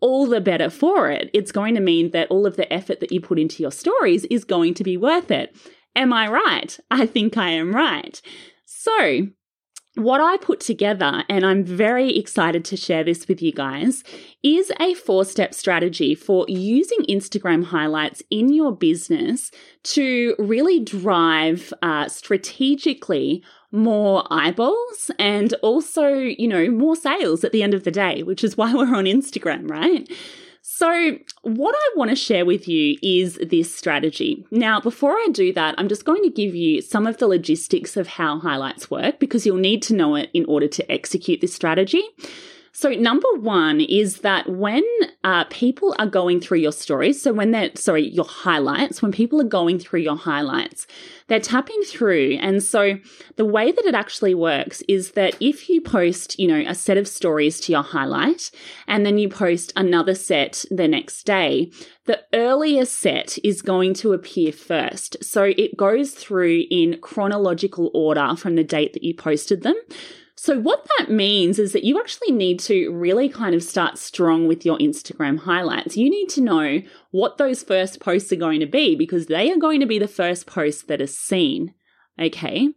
all 0.00 0.26
the 0.26 0.40
better 0.40 0.68
for 0.68 1.10
it. 1.10 1.30
It's 1.32 1.50
going 1.50 1.74
to 1.76 1.80
mean 1.80 2.10
that 2.10 2.28
all 2.28 2.46
of 2.46 2.56
the 2.56 2.70
effort 2.70 3.00
that 3.00 3.10
you 3.10 3.22
put 3.22 3.38
into 3.38 3.62
your 3.62 3.72
stories 3.72 4.26
is 4.26 4.44
going 4.44 4.74
to 4.74 4.84
be 4.84 4.98
worth 4.98 5.30
it. 5.30 5.56
Am 5.96 6.12
I 6.12 6.28
right? 6.28 6.78
I 6.90 7.06
think 7.06 7.38
I 7.38 7.50
am 7.50 7.74
right. 7.74 8.20
So, 8.66 9.28
what 9.96 10.20
I 10.20 10.36
put 10.38 10.60
together, 10.60 11.22
and 11.28 11.46
I'm 11.46 11.64
very 11.64 12.16
excited 12.16 12.64
to 12.66 12.76
share 12.76 13.04
this 13.04 13.28
with 13.28 13.40
you 13.40 13.52
guys, 13.52 14.02
is 14.42 14.72
a 14.80 14.94
four 14.94 15.24
step 15.24 15.54
strategy 15.54 16.14
for 16.14 16.44
using 16.48 16.98
Instagram 17.08 17.64
highlights 17.64 18.22
in 18.30 18.52
your 18.52 18.72
business 18.72 19.50
to 19.84 20.34
really 20.38 20.80
drive 20.80 21.72
uh, 21.82 22.08
strategically 22.08 23.42
more 23.70 24.24
eyeballs 24.30 25.10
and 25.18 25.54
also, 25.62 26.08
you 26.08 26.48
know, 26.48 26.70
more 26.70 26.96
sales 26.96 27.44
at 27.44 27.52
the 27.52 27.62
end 27.62 27.74
of 27.74 27.84
the 27.84 27.90
day, 27.90 28.22
which 28.22 28.42
is 28.42 28.56
why 28.56 28.72
we're 28.74 28.94
on 28.94 29.04
Instagram, 29.04 29.70
right? 29.70 30.08
So, 30.76 31.18
what 31.42 31.72
I 31.72 31.96
want 31.96 32.10
to 32.10 32.16
share 32.16 32.44
with 32.44 32.66
you 32.66 32.98
is 33.00 33.38
this 33.40 33.72
strategy. 33.72 34.44
Now, 34.50 34.80
before 34.80 35.12
I 35.12 35.28
do 35.30 35.52
that, 35.52 35.76
I'm 35.78 35.88
just 35.88 36.04
going 36.04 36.24
to 36.24 36.30
give 36.30 36.56
you 36.56 36.82
some 36.82 37.06
of 37.06 37.18
the 37.18 37.28
logistics 37.28 37.96
of 37.96 38.08
how 38.08 38.40
highlights 38.40 38.90
work 38.90 39.20
because 39.20 39.46
you'll 39.46 39.58
need 39.58 39.82
to 39.82 39.94
know 39.94 40.16
it 40.16 40.30
in 40.34 40.44
order 40.46 40.66
to 40.66 40.90
execute 40.90 41.40
this 41.40 41.54
strategy. 41.54 42.02
So, 42.76 42.90
number 42.90 43.28
one 43.36 43.80
is 43.80 44.22
that 44.22 44.48
when 44.48 44.82
uh, 45.22 45.44
people 45.44 45.94
are 46.00 46.08
going 46.08 46.40
through 46.40 46.58
your 46.58 46.72
stories, 46.72 47.22
so 47.22 47.32
when 47.32 47.52
they're, 47.52 47.70
sorry, 47.76 48.08
your 48.08 48.24
highlights, 48.24 49.00
when 49.00 49.12
people 49.12 49.40
are 49.40 49.44
going 49.44 49.78
through 49.78 50.00
your 50.00 50.16
highlights, 50.16 50.88
they're 51.28 51.38
tapping 51.38 51.80
through. 51.82 52.36
And 52.40 52.60
so, 52.60 52.98
the 53.36 53.44
way 53.44 53.70
that 53.70 53.84
it 53.84 53.94
actually 53.94 54.34
works 54.34 54.82
is 54.88 55.12
that 55.12 55.36
if 55.38 55.68
you 55.68 55.82
post, 55.82 56.36
you 56.36 56.48
know, 56.48 56.68
a 56.68 56.74
set 56.74 56.98
of 56.98 57.06
stories 57.06 57.60
to 57.60 57.72
your 57.72 57.84
highlight, 57.84 58.50
and 58.88 59.06
then 59.06 59.18
you 59.18 59.28
post 59.28 59.72
another 59.76 60.16
set 60.16 60.64
the 60.68 60.88
next 60.88 61.22
day, 61.22 61.70
the 62.06 62.24
earlier 62.34 62.84
set 62.84 63.38
is 63.44 63.62
going 63.62 63.94
to 63.94 64.12
appear 64.12 64.50
first. 64.50 65.22
So, 65.22 65.52
it 65.56 65.76
goes 65.76 66.10
through 66.10 66.64
in 66.72 66.98
chronological 67.00 67.92
order 67.94 68.34
from 68.36 68.56
the 68.56 68.64
date 68.64 68.94
that 68.94 69.04
you 69.04 69.14
posted 69.14 69.62
them. 69.62 69.76
So, 70.44 70.60
what 70.60 70.86
that 70.98 71.10
means 71.10 71.58
is 71.58 71.72
that 71.72 71.84
you 71.84 71.98
actually 71.98 72.30
need 72.30 72.60
to 72.60 72.92
really 72.92 73.30
kind 73.30 73.54
of 73.54 73.62
start 73.62 73.96
strong 73.96 74.46
with 74.46 74.66
your 74.66 74.76
Instagram 74.76 75.38
highlights. 75.38 75.96
You 75.96 76.10
need 76.10 76.28
to 76.32 76.42
know 76.42 76.82
what 77.12 77.38
those 77.38 77.62
first 77.62 77.98
posts 77.98 78.30
are 78.30 78.36
going 78.36 78.60
to 78.60 78.66
be 78.66 78.94
because 78.94 79.24
they 79.24 79.50
are 79.50 79.56
going 79.56 79.80
to 79.80 79.86
be 79.86 79.98
the 79.98 80.06
first 80.06 80.46
posts 80.46 80.82
that 80.82 81.00
are 81.00 81.06
seen. 81.06 81.72
Okay. 82.20 82.68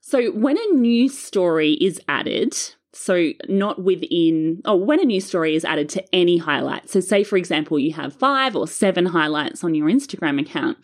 So, 0.00 0.30
when 0.30 0.56
a 0.56 0.74
new 0.74 1.08
story 1.08 1.72
is 1.80 2.00
added, 2.06 2.56
so 2.92 3.32
not 3.48 3.82
within, 3.82 4.62
oh, 4.64 4.76
when 4.76 5.00
a 5.00 5.04
new 5.04 5.20
story 5.20 5.56
is 5.56 5.64
added 5.64 5.88
to 5.88 6.14
any 6.14 6.38
highlight. 6.38 6.88
So, 6.88 7.00
say 7.00 7.24
for 7.24 7.36
example, 7.36 7.80
you 7.80 7.92
have 7.94 8.14
five 8.14 8.54
or 8.54 8.68
seven 8.68 9.06
highlights 9.06 9.64
on 9.64 9.74
your 9.74 9.88
Instagram 9.88 10.40
account 10.40 10.78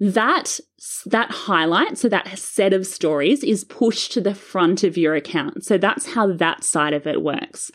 that 0.00 0.58
that 1.06 1.30
highlight, 1.30 1.98
so 1.98 2.08
that 2.08 2.38
set 2.38 2.72
of 2.72 2.86
stories 2.86 3.44
is 3.44 3.64
pushed 3.64 4.12
to 4.12 4.20
the 4.20 4.34
front 4.34 4.82
of 4.82 4.96
your 4.96 5.14
account. 5.14 5.64
So 5.64 5.76
that's 5.76 6.14
how 6.14 6.32
that 6.32 6.64
side 6.64 6.94
of 6.94 7.06
it 7.06 7.22
works. 7.22 7.70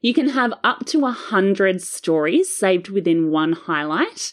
You 0.00 0.14
can 0.14 0.28
have 0.28 0.54
up 0.62 0.86
to 0.86 1.04
a 1.06 1.10
hundred 1.10 1.82
stories 1.82 2.56
saved 2.56 2.88
within 2.88 3.30
one 3.30 3.52
highlight. 3.52 4.32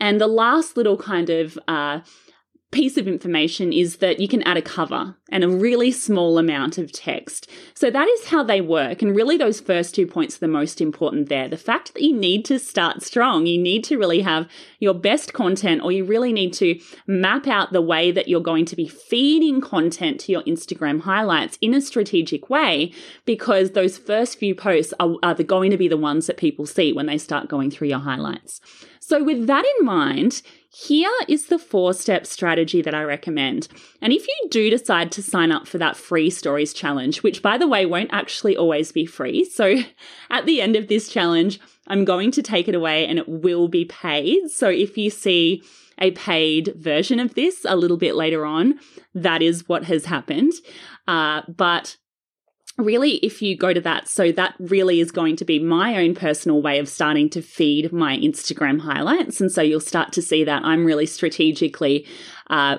And 0.00 0.20
the 0.20 0.26
last 0.26 0.76
little 0.76 0.96
kind 0.96 1.30
of 1.30 1.56
uh, 1.68 2.00
piece 2.72 2.96
of 2.96 3.06
information 3.06 3.72
is 3.72 3.98
that 3.98 4.18
you 4.18 4.26
can 4.26 4.42
add 4.42 4.56
a 4.56 4.62
cover 4.62 5.14
and 5.28 5.44
a 5.44 5.48
really 5.48 5.92
small 5.92 6.38
amount 6.38 6.78
of 6.78 6.90
text. 6.90 7.48
So 7.74 7.90
that 7.90 8.08
is 8.08 8.26
how 8.26 8.42
they 8.42 8.60
work. 8.60 9.02
And 9.02 9.14
really, 9.14 9.36
those 9.36 9.60
first 9.60 9.94
two 9.94 10.06
points 10.06 10.36
are 10.36 10.40
the 10.40 10.48
most 10.48 10.80
important 10.80 11.28
there. 11.28 11.48
The 11.48 11.56
fact 11.56 11.94
that 11.94 12.02
you 12.02 12.16
need 12.16 12.44
to 12.46 12.58
start 12.58 13.02
strong, 13.02 13.46
you 13.46 13.58
need 13.58 13.84
to 13.84 13.98
really 13.98 14.22
have 14.22 14.48
your 14.80 14.94
best 14.94 15.32
content, 15.32 15.82
or 15.82 15.92
you 15.92 16.04
really 16.04 16.32
need 16.32 16.52
to 16.54 16.80
map 17.06 17.46
out 17.46 17.72
the 17.72 17.82
way 17.82 18.10
that 18.10 18.26
you're 18.26 18.40
going 18.40 18.64
to 18.64 18.76
be 18.76 18.88
feeding 18.88 19.60
content 19.60 20.18
to 20.20 20.32
your 20.32 20.42
Instagram 20.42 21.02
highlights 21.02 21.58
in 21.60 21.74
a 21.74 21.80
strategic 21.80 22.50
way, 22.50 22.92
because 23.26 23.70
those 23.70 23.98
first 23.98 24.38
few 24.38 24.54
posts 24.54 24.94
are, 24.98 25.16
are 25.22 25.34
going 25.34 25.70
to 25.70 25.76
be 25.76 25.88
the 25.88 25.96
ones 25.96 26.26
that 26.26 26.36
people 26.36 26.66
see 26.66 26.92
when 26.92 27.06
they 27.06 27.18
start 27.18 27.48
going 27.48 27.70
through 27.70 27.88
your 27.88 27.98
highlights. 27.98 28.60
So, 29.04 29.20
with 29.24 29.48
that 29.48 29.64
in 29.64 29.84
mind, 29.84 30.42
here 30.70 31.10
is 31.26 31.46
the 31.46 31.58
four 31.58 31.92
step 31.92 32.24
strategy 32.24 32.80
that 32.82 32.94
I 32.94 33.02
recommend. 33.02 33.66
And 34.00 34.12
if 34.12 34.28
you 34.28 34.48
do 34.48 34.70
decide 34.70 35.10
to 35.12 35.22
sign 35.22 35.50
up 35.50 35.66
for 35.66 35.76
that 35.78 35.96
free 35.96 36.30
stories 36.30 36.72
challenge, 36.72 37.20
which 37.24 37.42
by 37.42 37.58
the 37.58 37.66
way 37.66 37.84
won't 37.84 38.12
actually 38.12 38.56
always 38.56 38.92
be 38.92 39.04
free. 39.04 39.44
So 39.44 39.82
at 40.30 40.46
the 40.46 40.60
end 40.62 40.76
of 40.76 40.86
this 40.86 41.08
challenge, 41.08 41.58
I'm 41.88 42.04
going 42.04 42.30
to 42.30 42.42
take 42.42 42.68
it 42.68 42.76
away 42.76 43.04
and 43.04 43.18
it 43.18 43.28
will 43.28 43.66
be 43.66 43.86
paid. 43.86 44.48
So 44.50 44.68
if 44.68 44.96
you 44.96 45.10
see 45.10 45.64
a 45.98 46.12
paid 46.12 46.72
version 46.76 47.18
of 47.18 47.34
this 47.34 47.66
a 47.68 47.74
little 47.74 47.96
bit 47.96 48.14
later 48.14 48.46
on, 48.46 48.78
that 49.16 49.42
is 49.42 49.68
what 49.68 49.82
has 49.84 50.04
happened. 50.04 50.52
Uh, 51.08 51.42
but 51.48 51.96
really, 52.78 53.16
if 53.16 53.42
you 53.42 53.56
go 53.56 53.72
to 53.72 53.80
that, 53.80 54.08
so 54.08 54.32
that 54.32 54.54
really 54.58 55.00
is 55.00 55.10
going 55.10 55.36
to 55.36 55.44
be 55.44 55.58
my 55.58 55.96
own 55.96 56.14
personal 56.14 56.62
way 56.62 56.78
of 56.78 56.88
starting 56.88 57.28
to 57.30 57.42
feed 57.42 57.92
my 57.92 58.16
Instagram 58.16 58.80
highlights. 58.80 59.40
And 59.40 59.50
so 59.50 59.62
you'll 59.62 59.80
start 59.80 60.12
to 60.12 60.22
see 60.22 60.44
that 60.44 60.64
I'm 60.64 60.84
really 60.84 61.06
strategically 61.06 62.06
uh, 62.48 62.78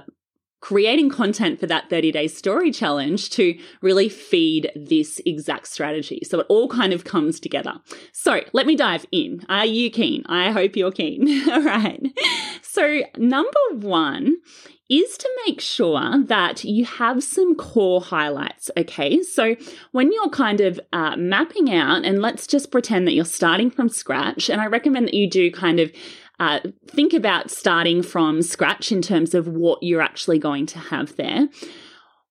creating 0.63 1.09
content 1.09 1.59
for 1.59 1.67
that 1.67 1.89
30 1.89 2.13
day 2.13 2.25
story 2.25 2.71
challenge 2.71 3.29
to 3.29 3.53
really 3.81 4.07
feed 4.07 4.71
this 4.77 5.19
exact 5.25 5.67
strategy. 5.67 6.21
So 6.23 6.39
it 6.39 6.45
all 6.47 6.69
kind 6.69 6.93
of 6.93 7.03
comes 7.03 7.39
together. 7.41 7.73
So 8.13 8.39
let 8.53 8.65
me 8.65 8.77
dive 8.77 9.05
in. 9.11 9.45
Are 9.49 9.65
you 9.65 9.91
keen? 9.91 10.23
I 10.27 10.51
hope 10.51 10.77
you're 10.77 10.93
keen. 10.93 11.49
all 11.51 11.61
right. 11.61 12.01
So, 12.61 13.01
number 13.17 13.59
one 13.73 14.37
is 14.93 15.17
to 15.17 15.29
make 15.45 15.59
sure 15.59 16.23
that 16.25 16.63
you 16.63 16.85
have 16.85 17.23
some 17.23 17.55
core 17.55 18.01
highlights. 18.01 18.69
Okay, 18.77 19.23
so 19.23 19.55
when 19.91 20.11
you're 20.11 20.29
kind 20.29 20.61
of 20.61 20.79
uh, 20.91 21.15
mapping 21.17 21.73
out, 21.73 22.05
and 22.05 22.21
let's 22.21 22.45
just 22.45 22.71
pretend 22.71 23.07
that 23.07 23.13
you're 23.13 23.25
starting 23.25 23.71
from 23.71 23.89
scratch, 23.89 24.49
and 24.49 24.61
I 24.61 24.67
recommend 24.67 25.07
that 25.07 25.13
you 25.13 25.29
do 25.29 25.51
kind 25.51 25.79
of 25.79 25.91
uh, 26.39 26.59
think 26.87 27.13
about 27.13 27.49
starting 27.49 28.03
from 28.03 28.41
scratch 28.41 28.91
in 28.91 29.01
terms 29.01 29.33
of 29.33 29.47
what 29.47 29.81
you're 29.81 30.01
actually 30.01 30.39
going 30.39 30.65
to 30.67 30.79
have 30.79 31.15
there. 31.15 31.47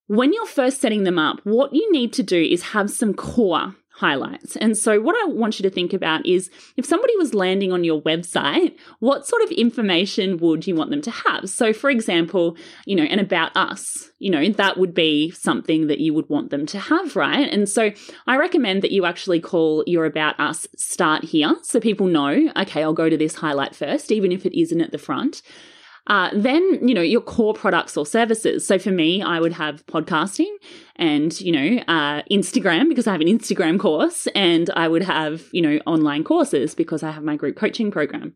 When 0.07 0.33
you're 0.33 0.47
first 0.47 0.81
setting 0.81 1.05
them 1.05 1.19
up, 1.19 1.41
what 1.45 1.75
you 1.75 1.91
need 1.91 2.13
to 2.15 2.23
do 2.23 2.41
is 2.41 2.63
have 2.63 2.91
some 2.91 3.15
core 3.15 3.75
highlights. 4.03 4.57
And 4.57 4.77
so, 4.77 5.01
what 5.01 5.15
I 5.23 5.31
want 5.31 5.61
you 5.61 5.63
to 5.63 5.71
think 5.71 5.93
about 5.93 6.27
is 6.27 6.51
if 6.77 6.85
somebody 6.85 7.17
was 7.17 7.35
landing 7.35 7.73
on 7.73 7.85
your 7.85 8.03
website, 8.03 8.77
what 8.99 9.29
sort 9.29 9.43
of 9.43 9.53
information 9.53 10.39
would 10.39 10.67
you 10.67 10.75
want 10.75 10.91
them 10.91 11.03
to 11.03 11.11
have? 11.13 11.49
So, 11.49 11.73
for 11.73 11.89
example, 11.89 12.57
you 12.85 12.97
know, 12.97 13.05
and 13.05 13.21
about 13.21 13.57
us, 13.57 14.11
you 14.19 14.29
know, 14.29 14.49
that 14.49 14.77
would 14.77 14.93
be 14.93 15.31
something 15.31 15.87
that 15.87 16.01
you 16.01 16.13
would 16.15 16.29
want 16.29 16.51
them 16.51 16.67
to 16.67 16.81
have, 16.81 17.15
right? 17.15 17.49
And 17.49 17.69
so, 17.69 17.93
I 18.27 18.37
recommend 18.37 18.83
that 18.83 18.91
you 18.91 19.07
actually 19.07 19.39
call 19.41 19.85
your 19.87 20.05
about 20.05 20.39
us 20.41 20.67
start 20.77 21.23
here 21.23 21.55
so 21.63 21.79
people 21.79 22.09
know, 22.09 22.51
okay, 22.57 22.83
I'll 22.83 22.93
go 22.93 23.09
to 23.09 23.17
this 23.17 23.37
highlight 23.37 23.77
first, 23.77 24.11
even 24.11 24.33
if 24.33 24.45
it 24.45 24.59
isn't 24.61 24.81
at 24.81 24.91
the 24.91 24.99
front. 24.99 25.43
Uh, 26.09 26.31
then, 26.35 26.87
you 26.87 26.95
know, 26.95 27.01
your 27.03 27.21
core 27.21 27.55
products 27.55 27.97
or 27.97 28.05
services. 28.05 28.67
So 28.67 28.79
for 28.79 28.91
me, 28.91 29.23
I 29.23 29.39
would 29.39 29.53
have 29.53 29.87
podcasting 29.87 30.53
and, 30.97 31.41
you 31.41 31.53
know, 31.53 31.83
uh, 31.87 32.23
Instagram 32.31 32.89
because 32.89 33.07
I 33.07 33.13
have 33.13 33.21
an 33.21 33.29
Instagram 33.29 33.79
course 33.79 34.27
and 34.35 34.69
I 34.75 34.89
would 34.89 35.03
have, 35.03 35.45
you 35.53 35.63
know, 35.63 35.79
online 35.87 36.25
courses 36.25 36.75
because 36.75 37.05
I 37.05 37.13
have 37.13 37.23
my 37.23 37.37
group 37.37 37.57
coaching 37.57 37.93
program. 37.93 38.35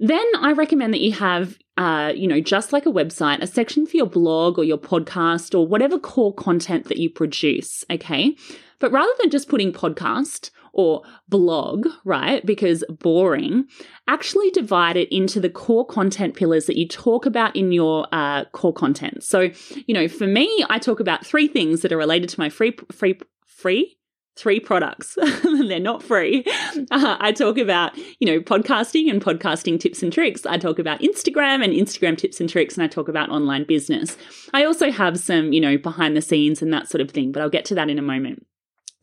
Then 0.00 0.24
I 0.40 0.52
recommend 0.52 0.94
that 0.94 1.00
you 1.00 1.12
have, 1.12 1.58
uh, 1.76 2.12
you 2.14 2.28
know, 2.28 2.40
just 2.40 2.72
like 2.72 2.86
a 2.86 2.90
website, 2.90 3.40
a 3.40 3.46
section 3.46 3.84
for 3.86 3.96
your 3.96 4.06
blog 4.06 4.58
or 4.58 4.64
your 4.64 4.78
podcast 4.78 5.58
or 5.58 5.66
whatever 5.66 5.98
core 5.98 6.32
content 6.32 6.84
that 6.88 6.98
you 6.98 7.10
produce. 7.10 7.84
Okay. 7.90 8.36
But 8.78 8.92
rather 8.92 9.12
than 9.20 9.30
just 9.30 9.48
putting 9.48 9.72
podcast, 9.72 10.50
or 10.72 11.02
blog, 11.28 11.86
right? 12.04 12.44
Because 12.44 12.84
boring, 12.88 13.66
actually 14.06 14.50
divide 14.50 14.96
it 14.96 15.14
into 15.14 15.40
the 15.40 15.50
core 15.50 15.86
content 15.86 16.34
pillars 16.34 16.66
that 16.66 16.76
you 16.76 16.86
talk 16.86 17.26
about 17.26 17.54
in 17.56 17.72
your 17.72 18.06
uh, 18.12 18.44
core 18.46 18.72
content. 18.72 19.22
So, 19.22 19.50
you 19.86 19.94
know, 19.94 20.08
for 20.08 20.26
me, 20.26 20.64
I 20.68 20.78
talk 20.78 21.00
about 21.00 21.24
three 21.24 21.48
things 21.48 21.82
that 21.82 21.92
are 21.92 21.96
related 21.96 22.28
to 22.30 22.40
my 22.40 22.48
free, 22.48 22.76
free, 22.92 23.18
free 23.46 23.98
three 24.38 24.60
products. 24.60 25.18
They're 25.42 25.80
not 25.80 26.02
free. 26.02 26.44
Uh, 26.90 27.16
I 27.20 27.32
talk 27.32 27.58
about, 27.58 27.98
you 28.20 28.26
know, 28.26 28.40
podcasting 28.40 29.10
and 29.10 29.22
podcasting 29.22 29.80
tips 29.80 30.02
and 30.02 30.12
tricks. 30.12 30.46
I 30.46 30.58
talk 30.58 30.78
about 30.78 31.00
Instagram 31.00 31.64
and 31.64 31.72
Instagram 31.72 32.16
tips 32.16 32.40
and 32.40 32.48
tricks, 32.48 32.76
and 32.76 32.84
I 32.84 32.86
talk 32.86 33.08
about 33.08 33.30
online 33.30 33.64
business. 33.64 34.16
I 34.54 34.64
also 34.64 34.90
have 34.92 35.18
some, 35.18 35.52
you 35.52 35.60
know, 35.60 35.76
behind 35.76 36.16
the 36.16 36.22
scenes 36.22 36.62
and 36.62 36.72
that 36.72 36.88
sort 36.88 37.00
of 37.00 37.10
thing, 37.10 37.32
but 37.32 37.42
I'll 37.42 37.50
get 37.50 37.64
to 37.66 37.74
that 37.74 37.90
in 37.90 37.98
a 37.98 38.02
moment. 38.02 38.46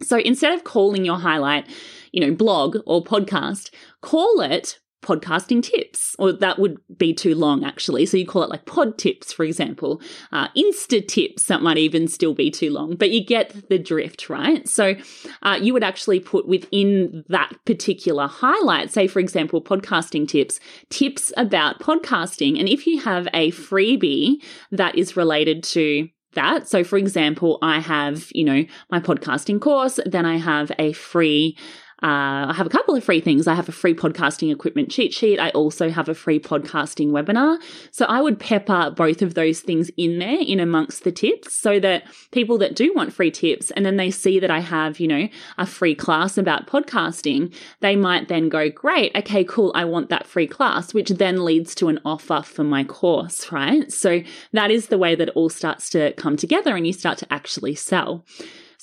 So 0.02 0.18
instead 0.18 0.54
of 0.54 0.64
calling 0.64 1.06
your 1.06 1.18
highlight, 1.18 1.68
you 2.12 2.22
know, 2.22 2.34
blog 2.34 2.78
or 2.86 3.04
podcast, 3.04 3.72
call 4.02 4.42
it 4.42 4.80
podcasting 5.06 5.62
tips, 5.62 6.16
or 6.18 6.34
that 6.34 6.58
would 6.58 6.78
be 6.98 7.14
too 7.14 7.36
long 7.36 7.64
actually. 7.64 8.06
So 8.06 8.18
you 8.18 8.26
call 8.26 8.42
it 8.44 8.50
like 8.50 8.66
pod 8.66 8.98
tips, 8.98 9.32
for 9.32 9.44
example, 9.46 10.02
uh, 10.32 10.48
Insta 10.58 11.08
tips, 11.08 11.46
that 11.46 11.62
might 11.62 11.78
even 11.78 12.08
still 12.08 12.34
be 12.34 12.50
too 12.50 12.72
long, 12.72 12.96
but 12.96 13.12
you 13.12 13.24
get 13.24 13.70
the 13.70 13.78
drift, 13.78 14.30
right? 14.30 14.68
So 14.68 14.96
uh, 15.44 15.60
you 15.62 15.74
would 15.74 15.84
actually 15.84 16.20
put 16.20 16.48
within 16.48 17.24
that 17.30 17.54
particular 17.66 18.28
highlight, 18.28 18.92
say, 18.92 19.08
for 19.08 19.20
example, 19.20 19.62
podcasting 19.62 20.28
tips, 20.28 20.60
tips 20.90 21.32
about 21.38 21.80
podcasting. 21.80 22.60
And 22.60 22.68
if 22.68 22.88
you 22.88 23.00
have 23.02 23.28
a 23.34 23.52
freebie 23.52 24.44
that 24.72 24.98
is 24.98 25.16
related 25.16 25.64
to 25.66 26.10
that. 26.36 26.68
So, 26.68 26.84
for 26.84 26.98
example, 26.98 27.58
I 27.62 27.80
have, 27.80 28.30
you 28.34 28.44
know, 28.44 28.64
my 28.90 29.00
podcasting 29.00 29.60
course, 29.60 30.00
then 30.06 30.26
I 30.26 30.38
have 30.38 30.72
a 30.80 30.94
free 30.94 31.58
uh, 32.04 32.50
I 32.50 32.54
have 32.54 32.68
a 32.68 32.70
couple 32.70 32.94
of 32.94 33.04
free 33.04 33.22
things. 33.22 33.48
I 33.48 33.56
have 33.56 33.70
a 33.70 33.72
free 33.72 33.94
podcasting 33.94 34.52
equipment 34.52 34.92
cheat 34.92 35.14
sheet. 35.14 35.40
I 35.40 35.50
also 35.52 35.90
have 35.90 36.10
a 36.10 36.14
free 36.14 36.40
podcasting 36.40 37.12
webinar. 37.12 37.58
So 37.92 38.06
I 38.06 38.22
would 38.22 38.38
pepper 38.38 38.92
both 38.92 39.22
of 39.22 39.34
those 39.34 39.62
things 39.62 39.90
in 39.96 40.20
there 40.20 40.40
in 40.42 40.60
amongst 40.60 41.06
the 41.06 41.12
tips 41.12 41.54
so 41.54 41.80
that 41.80 42.04
people 42.32 42.58
that 42.58 42.76
do 42.76 42.94
want 42.94 43.14
free 43.14 43.32
tips 43.32 43.72
and 43.72 43.86
then 43.86 43.96
they 43.96 44.12
see 44.12 44.40
that 44.40 44.52
I 44.52 44.60
have, 44.60 45.00
you 45.00 45.08
know, 45.08 45.30
a 45.58 45.66
free 45.66 45.96
class 45.96 46.38
about 46.38 46.68
podcasting, 46.68 47.56
they 47.80 47.96
might 47.96 48.28
then 48.28 48.50
go, 48.50 48.70
great, 48.70 49.16
okay, 49.16 49.46
cool, 49.46 49.72
I 49.74 49.86
want 49.86 50.10
that 50.10 50.28
free 50.28 50.48
class, 50.48 50.94
which 50.94 51.10
then 51.10 51.46
leads 51.46 51.74
to 51.76 51.88
an 51.88 52.00
offer 52.04 52.42
for 52.42 52.66
my 52.66 52.84
course, 52.84 53.52
right? 53.54 53.90
So 53.92 54.22
that 54.52 54.70
is 54.70 54.88
the 54.88 54.98
way 54.98 55.16
that 55.16 55.30
it 55.30 55.36
all 55.36 55.50
starts 55.50 55.90
to 55.92 56.12
come 56.14 56.36
together 56.36 56.76
and 56.76 56.86
you 56.86 56.94
start 56.94 57.18
to 57.20 57.34
actually 57.34 57.76
sell. 57.76 58.26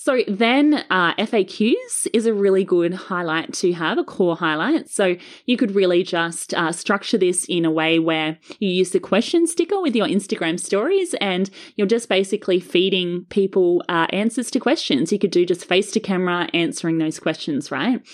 So 0.05 0.25
then 0.27 0.85
uh, 0.91 1.15
FAQs 1.15 2.09
is 2.13 2.27
a 2.27 2.35
really 2.35 2.65
good 2.65 2.93
highlight 2.93 3.53
to 3.53 3.73
have, 3.75 3.99
a 3.99 4.03
core 4.03 4.35
highlight. 4.37 4.91
So 4.91 5.15
you 5.47 5.57
could 5.57 5.77
really 5.77 6.03
just 6.03 6.53
uh, 6.55 6.73
structure 6.73 7.17
this 7.17 7.45
in 7.49 7.65
a 7.65 7.71
way 7.71 8.01
where 8.01 8.37
you 8.59 8.69
use 8.69 8.91
the 8.91 8.99
question 8.99 9.47
sticker 9.47 9.81
with 9.81 9.95
your 9.95 10.09
Instagram 10.09 10.59
stories 10.59 11.15
and 11.21 11.49
you're 11.77 11.87
just 11.87 12.09
basically 12.09 12.59
feeding 12.59 13.27
people 13.27 13.85
uh, 13.89 14.09
answers 14.11 14.51
to 14.51 14.59
questions. 14.59 15.13
You 15.13 15.21
could 15.21 15.31
do 15.31 15.47
just 15.47 15.67
face 15.67 15.93
to 15.93 16.01
camera 16.01 16.49
answering 16.53 16.99
those 16.99 17.21
questions, 17.21 17.71
right? 17.71 18.05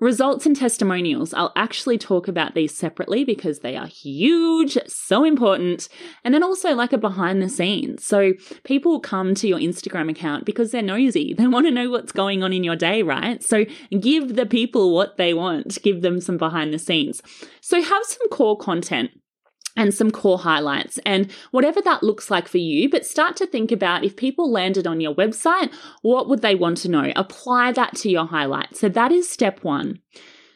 Results 0.00 0.46
and 0.46 0.54
testimonials. 0.54 1.34
I'll 1.34 1.52
actually 1.56 1.98
talk 1.98 2.28
about 2.28 2.54
these 2.54 2.72
separately 2.76 3.24
because 3.24 3.60
they 3.60 3.76
are 3.76 3.88
huge, 3.88 4.78
so 4.86 5.24
important. 5.24 5.88
And 6.22 6.32
then 6.32 6.44
also 6.44 6.72
like 6.72 6.92
a 6.92 6.98
behind 6.98 7.42
the 7.42 7.48
scenes. 7.48 8.04
So 8.04 8.34
people 8.62 9.00
come 9.00 9.34
to 9.34 9.48
your 9.48 9.58
Instagram 9.58 10.08
account 10.08 10.44
because 10.44 10.70
they're 10.70 10.82
nosy. 10.82 11.34
They 11.38 11.46
want 11.46 11.66
to 11.66 11.72
know 11.72 11.88
what's 11.90 12.12
going 12.12 12.42
on 12.42 12.52
in 12.52 12.62
your 12.62 12.76
day, 12.76 13.02
right? 13.02 13.42
So 13.42 13.64
give 13.98 14.36
the 14.36 14.46
people 14.46 14.92
what 14.94 15.16
they 15.16 15.34
want. 15.34 15.80
Give 15.82 16.02
them 16.02 16.20
some 16.20 16.36
behind 16.36 16.74
the 16.74 16.78
scenes. 16.78 17.22
So 17.60 17.80
have 17.80 18.04
some 18.04 18.28
core 18.28 18.56
content 18.56 19.10
and 19.78 19.94
some 19.94 20.10
core 20.10 20.38
highlights 20.38 20.98
and 21.06 21.30
whatever 21.52 21.80
that 21.80 22.02
looks 22.02 22.30
like 22.30 22.48
for 22.48 22.58
you. 22.58 22.90
But 22.90 23.06
start 23.06 23.36
to 23.36 23.46
think 23.46 23.72
about 23.72 24.04
if 24.04 24.16
people 24.16 24.50
landed 24.50 24.86
on 24.86 25.00
your 25.00 25.14
website, 25.14 25.72
what 26.02 26.28
would 26.28 26.42
they 26.42 26.54
want 26.54 26.78
to 26.78 26.90
know? 26.90 27.12
Apply 27.16 27.72
that 27.72 27.94
to 27.98 28.10
your 28.10 28.26
highlights. 28.26 28.80
So 28.80 28.90
that 28.90 29.12
is 29.12 29.30
step 29.30 29.64
one. 29.64 30.00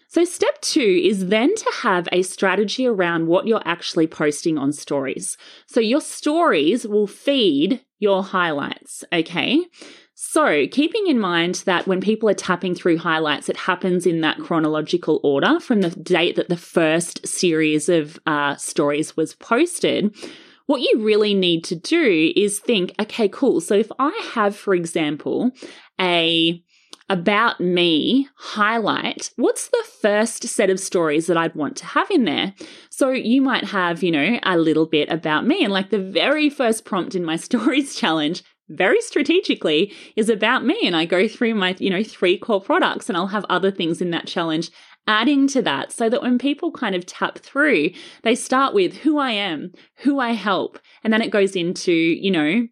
So, 0.08 0.24
step 0.24 0.61
two 0.61 1.00
is 1.02 1.28
then 1.28 1.54
to 1.54 1.72
have 1.80 2.06
a 2.12 2.20
strategy 2.20 2.87
around 2.87 3.28
what 3.28 3.46
you're 3.46 3.62
actually 3.64 4.06
posting 4.06 4.58
on 4.58 4.70
stories. 4.74 5.38
So, 5.66 5.80
your 5.80 6.02
stories 6.02 6.87
will 6.87 7.06
feed 7.06 7.82
your 7.98 8.22
highlights, 8.22 9.04
okay? 9.11 9.64
So, 10.32 10.66
keeping 10.68 11.08
in 11.08 11.18
mind 11.18 11.56
that 11.66 11.86
when 11.86 12.00
people 12.00 12.26
are 12.26 12.32
tapping 12.32 12.74
through 12.74 12.96
highlights, 12.96 13.50
it 13.50 13.56
happens 13.58 14.06
in 14.06 14.22
that 14.22 14.38
chronological 14.38 15.20
order 15.22 15.60
from 15.60 15.82
the 15.82 15.90
date 15.90 16.36
that 16.36 16.48
the 16.48 16.56
first 16.56 17.26
series 17.26 17.90
of 17.90 18.18
uh, 18.24 18.56
stories 18.56 19.14
was 19.14 19.34
posted. 19.34 20.16
What 20.64 20.80
you 20.80 21.00
really 21.00 21.34
need 21.34 21.64
to 21.64 21.76
do 21.76 22.32
is 22.34 22.60
think, 22.60 22.94
okay, 22.98 23.28
cool. 23.28 23.60
So, 23.60 23.74
if 23.74 23.92
I 23.98 24.30
have, 24.32 24.56
for 24.56 24.74
example, 24.74 25.50
a 26.00 26.64
about 27.10 27.60
me 27.60 28.26
highlight, 28.36 29.32
what's 29.36 29.68
the 29.68 29.84
first 30.00 30.44
set 30.44 30.70
of 30.70 30.80
stories 30.80 31.26
that 31.26 31.36
I'd 31.36 31.54
want 31.54 31.76
to 31.76 31.84
have 31.84 32.10
in 32.10 32.24
there? 32.24 32.54
So 32.88 33.10
you 33.10 33.42
might 33.42 33.64
have, 33.64 34.02
you 34.02 34.10
know, 34.10 34.38
a 34.44 34.56
little 34.56 34.86
bit 34.86 35.10
about 35.10 35.44
me. 35.44 35.62
And 35.62 35.72
like 35.72 35.90
the 35.90 35.98
very 35.98 36.48
first 36.48 36.86
prompt 36.86 37.14
in 37.14 37.22
my 37.22 37.36
stories 37.48 37.94
challenge 37.94 38.42
very 38.72 39.00
strategically 39.00 39.92
is 40.16 40.28
about 40.28 40.64
me 40.64 40.78
and 40.85 40.96
I 40.96 41.04
go 41.04 41.28
through 41.28 41.54
my, 41.54 41.76
you 41.78 41.90
know, 41.90 42.02
three 42.02 42.38
core 42.38 42.61
products 42.61 43.08
and 43.08 43.16
I'll 43.16 43.28
have 43.28 43.46
other 43.48 43.70
things 43.70 44.00
in 44.00 44.11
that 44.11 44.26
challenge 44.26 44.70
adding 45.06 45.48
to 45.48 45.62
that 45.62 45.92
so 45.92 46.08
that 46.08 46.22
when 46.22 46.38
people 46.38 46.70
kind 46.70 46.94
of 46.94 47.06
tap 47.06 47.38
through, 47.38 47.90
they 48.22 48.35
start 48.35 48.74
with 48.74 48.98
who 48.98 49.18
I 49.18 49.32
am, 49.32 49.72
who 49.98 50.18
I 50.20 50.32
help, 50.32 50.78
and 51.02 51.12
then 51.12 51.22
it 51.22 51.30
goes 51.30 51.56
into, 51.56 51.92
you 51.92 52.30
know, 52.30 52.68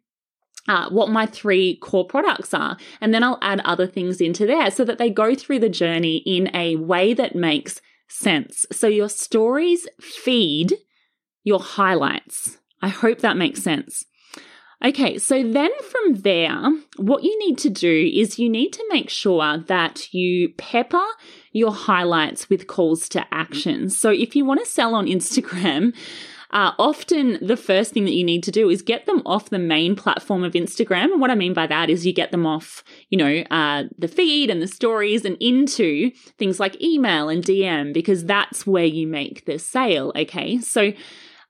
uh, 0.68 0.88
what 0.90 1.08
my 1.08 1.26
three 1.26 1.76
core 1.78 2.06
products 2.06 2.54
are. 2.54 2.76
And 3.00 3.12
then 3.12 3.24
I'll 3.24 3.38
add 3.42 3.60
other 3.60 3.86
things 3.86 4.20
into 4.20 4.46
there 4.46 4.70
so 4.70 4.84
that 4.84 4.98
they 4.98 5.10
go 5.10 5.34
through 5.34 5.60
the 5.60 5.68
journey 5.68 6.18
in 6.26 6.54
a 6.54 6.76
way 6.76 7.14
that 7.14 7.34
makes 7.34 7.80
sense. 8.08 8.66
So 8.70 8.86
your 8.86 9.08
stories 9.08 9.88
feed 10.00 10.74
your 11.42 11.60
highlights. 11.60 12.58
I 12.82 12.88
hope 12.88 13.18
that 13.20 13.36
makes 13.36 13.62
sense. 13.62 14.04
Okay, 14.82 15.18
so 15.18 15.42
then 15.42 15.70
from 15.82 16.22
there, 16.22 16.72
what 16.96 17.22
you 17.22 17.38
need 17.38 17.58
to 17.58 17.68
do 17.68 18.10
is 18.14 18.38
you 18.38 18.48
need 18.48 18.72
to 18.72 18.84
make 18.88 19.10
sure 19.10 19.58
that 19.58 20.12
you 20.14 20.54
pepper 20.56 21.04
your 21.52 21.72
highlights 21.72 22.48
with 22.48 22.66
calls 22.66 23.08
to 23.10 23.26
action. 23.30 23.90
So 23.90 24.10
if 24.10 24.34
you 24.34 24.46
want 24.46 24.60
to 24.60 24.66
sell 24.66 24.94
on 24.94 25.06
Instagram, 25.06 25.94
uh, 26.50 26.72
often 26.78 27.38
the 27.42 27.58
first 27.58 27.92
thing 27.92 28.06
that 28.06 28.14
you 28.14 28.24
need 28.24 28.42
to 28.44 28.50
do 28.50 28.70
is 28.70 28.80
get 28.80 29.04
them 29.04 29.20
off 29.26 29.50
the 29.50 29.58
main 29.58 29.94
platform 29.94 30.42
of 30.44 30.54
Instagram. 30.54 31.12
And 31.12 31.20
what 31.20 31.30
I 31.30 31.34
mean 31.34 31.52
by 31.52 31.66
that 31.66 31.90
is 31.90 32.06
you 32.06 32.14
get 32.14 32.30
them 32.30 32.46
off, 32.46 32.82
you 33.10 33.18
know, 33.18 33.44
uh, 33.50 33.84
the 33.98 34.08
feed 34.08 34.48
and 34.48 34.62
the 34.62 34.66
stories 34.66 35.26
and 35.26 35.36
into 35.40 36.10
things 36.38 36.58
like 36.58 36.80
email 36.80 37.28
and 37.28 37.44
DM 37.44 37.92
because 37.92 38.24
that's 38.24 38.66
where 38.66 38.86
you 38.86 39.06
make 39.06 39.44
the 39.44 39.58
sale. 39.58 40.10
Okay. 40.16 40.58
So, 40.58 40.92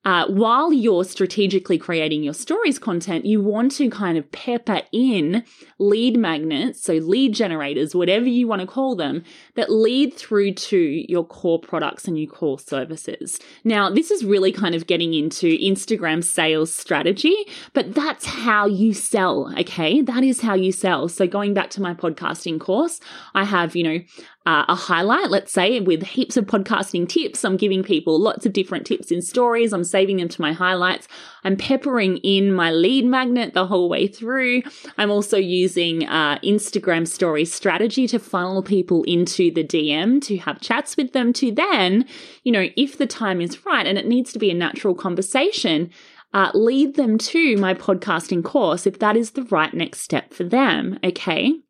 uh, 0.04 0.26
while 0.28 0.72
you're 0.72 1.04
strategically 1.04 1.76
creating 1.76 2.22
your 2.22 2.32
stories 2.32 2.78
content, 2.78 3.26
you 3.26 3.40
want 3.42 3.72
to 3.72 3.90
kind 3.90 4.16
of 4.16 4.30
pepper 4.32 4.80
in 4.92 5.44
lead 5.78 6.16
magnets, 6.16 6.82
so 6.82 6.94
lead 6.94 7.34
generators, 7.34 7.94
whatever 7.94 8.26
you 8.26 8.48
want 8.48 8.60
to 8.60 8.66
call 8.66 8.96
them, 8.96 9.22
that 9.56 9.70
lead 9.70 10.14
through 10.14 10.54
to 10.54 10.78
your 10.78 11.24
core 11.24 11.58
products 11.58 12.08
and 12.08 12.18
your 12.18 12.30
core 12.30 12.58
services. 12.58 13.38
Now, 13.62 13.90
this 13.90 14.10
is 14.10 14.24
really 14.24 14.52
kind 14.52 14.74
of 14.74 14.86
getting 14.86 15.12
into 15.12 15.58
Instagram 15.58 16.24
sales 16.24 16.72
strategy, 16.72 17.36
but 17.74 17.94
that's 17.94 18.24
how 18.24 18.66
you 18.66 18.94
sell, 18.94 19.52
okay? 19.58 20.00
That 20.00 20.24
is 20.24 20.40
how 20.40 20.54
you 20.54 20.72
sell. 20.72 21.08
So, 21.08 21.26
going 21.26 21.52
back 21.52 21.68
to 21.70 21.82
my 21.82 21.92
podcasting 21.92 22.58
course, 22.58 23.00
I 23.34 23.44
have, 23.44 23.76
you 23.76 23.82
know, 23.82 23.98
uh, 24.46 24.64
a 24.68 24.74
highlight, 24.74 25.30
let's 25.30 25.52
say, 25.52 25.80
with 25.80 26.02
heaps 26.02 26.36
of 26.36 26.46
podcasting 26.46 27.06
tips. 27.06 27.44
I'm 27.44 27.58
giving 27.58 27.82
people 27.82 28.18
lots 28.18 28.46
of 28.46 28.54
different 28.54 28.86
tips 28.86 29.10
in 29.10 29.20
stories. 29.20 29.72
I'm 29.72 29.84
saving 29.84 30.16
them 30.16 30.28
to 30.28 30.40
my 30.40 30.52
highlights. 30.52 31.08
I'm 31.44 31.56
peppering 31.56 32.16
in 32.18 32.52
my 32.52 32.70
lead 32.70 33.04
magnet 33.04 33.52
the 33.52 33.66
whole 33.66 33.90
way 33.90 34.06
through. 34.06 34.62
I'm 34.96 35.10
also 35.10 35.36
using 35.36 36.08
uh, 36.08 36.38
Instagram 36.38 37.06
story 37.06 37.44
strategy 37.44 38.06
to 38.08 38.18
funnel 38.18 38.62
people 38.62 39.04
into 39.04 39.50
the 39.50 39.64
DM 39.64 40.22
to 40.22 40.38
have 40.38 40.60
chats 40.60 40.96
with 40.96 41.12
them 41.12 41.34
to 41.34 41.52
then, 41.52 42.06
you 42.42 42.52
know, 42.52 42.68
if 42.76 42.96
the 42.96 43.06
time 43.06 43.42
is 43.42 43.66
right 43.66 43.86
and 43.86 43.98
it 43.98 44.06
needs 44.06 44.32
to 44.32 44.38
be 44.38 44.50
a 44.50 44.54
natural 44.54 44.94
conversation, 44.94 45.90
uh, 46.32 46.50
lead 46.54 46.94
them 46.94 47.18
to 47.18 47.56
my 47.58 47.74
podcasting 47.74 48.42
course 48.42 48.86
if 48.86 48.98
that 49.00 49.16
is 49.16 49.32
the 49.32 49.42
right 49.44 49.74
next 49.74 50.00
step 50.00 50.32
for 50.32 50.44
them. 50.44 50.98
Okay. 51.04 51.60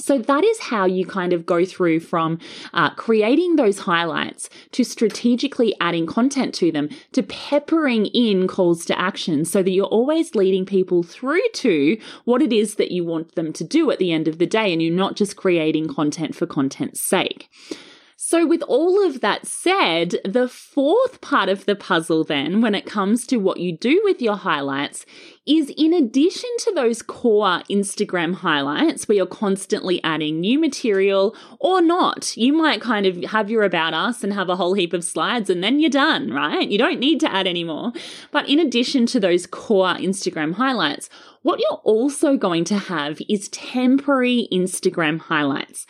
So 0.00 0.18
that 0.18 0.44
is 0.44 0.58
how 0.58 0.86
you 0.86 1.06
kind 1.06 1.32
of 1.32 1.46
go 1.46 1.64
through 1.64 2.00
from 2.00 2.38
uh, 2.72 2.90
creating 2.90 3.56
those 3.56 3.80
highlights 3.80 4.48
to 4.72 4.84
strategically 4.84 5.74
adding 5.80 6.06
content 6.06 6.54
to 6.56 6.72
them 6.72 6.88
to 7.12 7.22
peppering 7.22 8.06
in 8.06 8.48
calls 8.48 8.84
to 8.86 8.98
action 8.98 9.44
so 9.44 9.62
that 9.62 9.70
you're 9.70 9.86
always 9.86 10.34
leading 10.34 10.66
people 10.66 11.02
through 11.02 11.42
to 11.54 11.98
what 12.24 12.42
it 12.42 12.52
is 12.52 12.76
that 12.76 12.90
you 12.90 13.04
want 13.04 13.34
them 13.34 13.52
to 13.52 13.64
do 13.64 13.90
at 13.90 13.98
the 13.98 14.12
end 14.12 14.28
of 14.28 14.38
the 14.38 14.46
day 14.46 14.72
and 14.72 14.82
you're 14.82 14.94
not 14.94 15.16
just 15.16 15.36
creating 15.36 15.88
content 15.88 16.34
for 16.34 16.46
content's 16.46 17.00
sake. 17.00 17.48
So, 18.30 18.46
with 18.46 18.62
all 18.68 19.04
of 19.04 19.22
that 19.22 19.44
said, 19.44 20.20
the 20.24 20.46
fourth 20.46 21.20
part 21.20 21.48
of 21.48 21.66
the 21.66 21.74
puzzle, 21.74 22.22
then, 22.22 22.60
when 22.60 22.76
it 22.76 22.86
comes 22.86 23.26
to 23.26 23.38
what 23.38 23.58
you 23.58 23.76
do 23.76 24.00
with 24.04 24.22
your 24.22 24.36
highlights, 24.36 25.04
is 25.48 25.72
in 25.76 25.92
addition 25.92 26.48
to 26.60 26.72
those 26.72 27.02
core 27.02 27.64
Instagram 27.68 28.34
highlights 28.34 29.08
where 29.08 29.16
you're 29.16 29.26
constantly 29.26 30.00
adding 30.04 30.38
new 30.38 30.60
material 30.60 31.34
or 31.58 31.82
not, 31.82 32.36
you 32.36 32.52
might 32.52 32.80
kind 32.80 33.04
of 33.04 33.16
have 33.24 33.50
your 33.50 33.64
about 33.64 33.94
us 33.94 34.22
and 34.22 34.32
have 34.32 34.48
a 34.48 34.54
whole 34.54 34.74
heap 34.74 34.92
of 34.92 35.02
slides 35.02 35.50
and 35.50 35.64
then 35.64 35.80
you're 35.80 35.90
done, 35.90 36.32
right? 36.32 36.68
You 36.68 36.78
don't 36.78 37.00
need 37.00 37.18
to 37.20 37.34
add 37.34 37.48
any 37.48 37.64
more. 37.64 37.92
But 38.30 38.48
in 38.48 38.60
addition 38.60 39.06
to 39.06 39.18
those 39.18 39.44
core 39.44 39.94
Instagram 39.94 40.54
highlights, 40.54 41.10
what 41.42 41.58
you're 41.58 41.80
also 41.82 42.36
going 42.36 42.64
to 42.66 42.78
have 42.78 43.18
is 43.28 43.48
temporary 43.48 44.46
Instagram 44.52 45.18
highlights. 45.18 45.84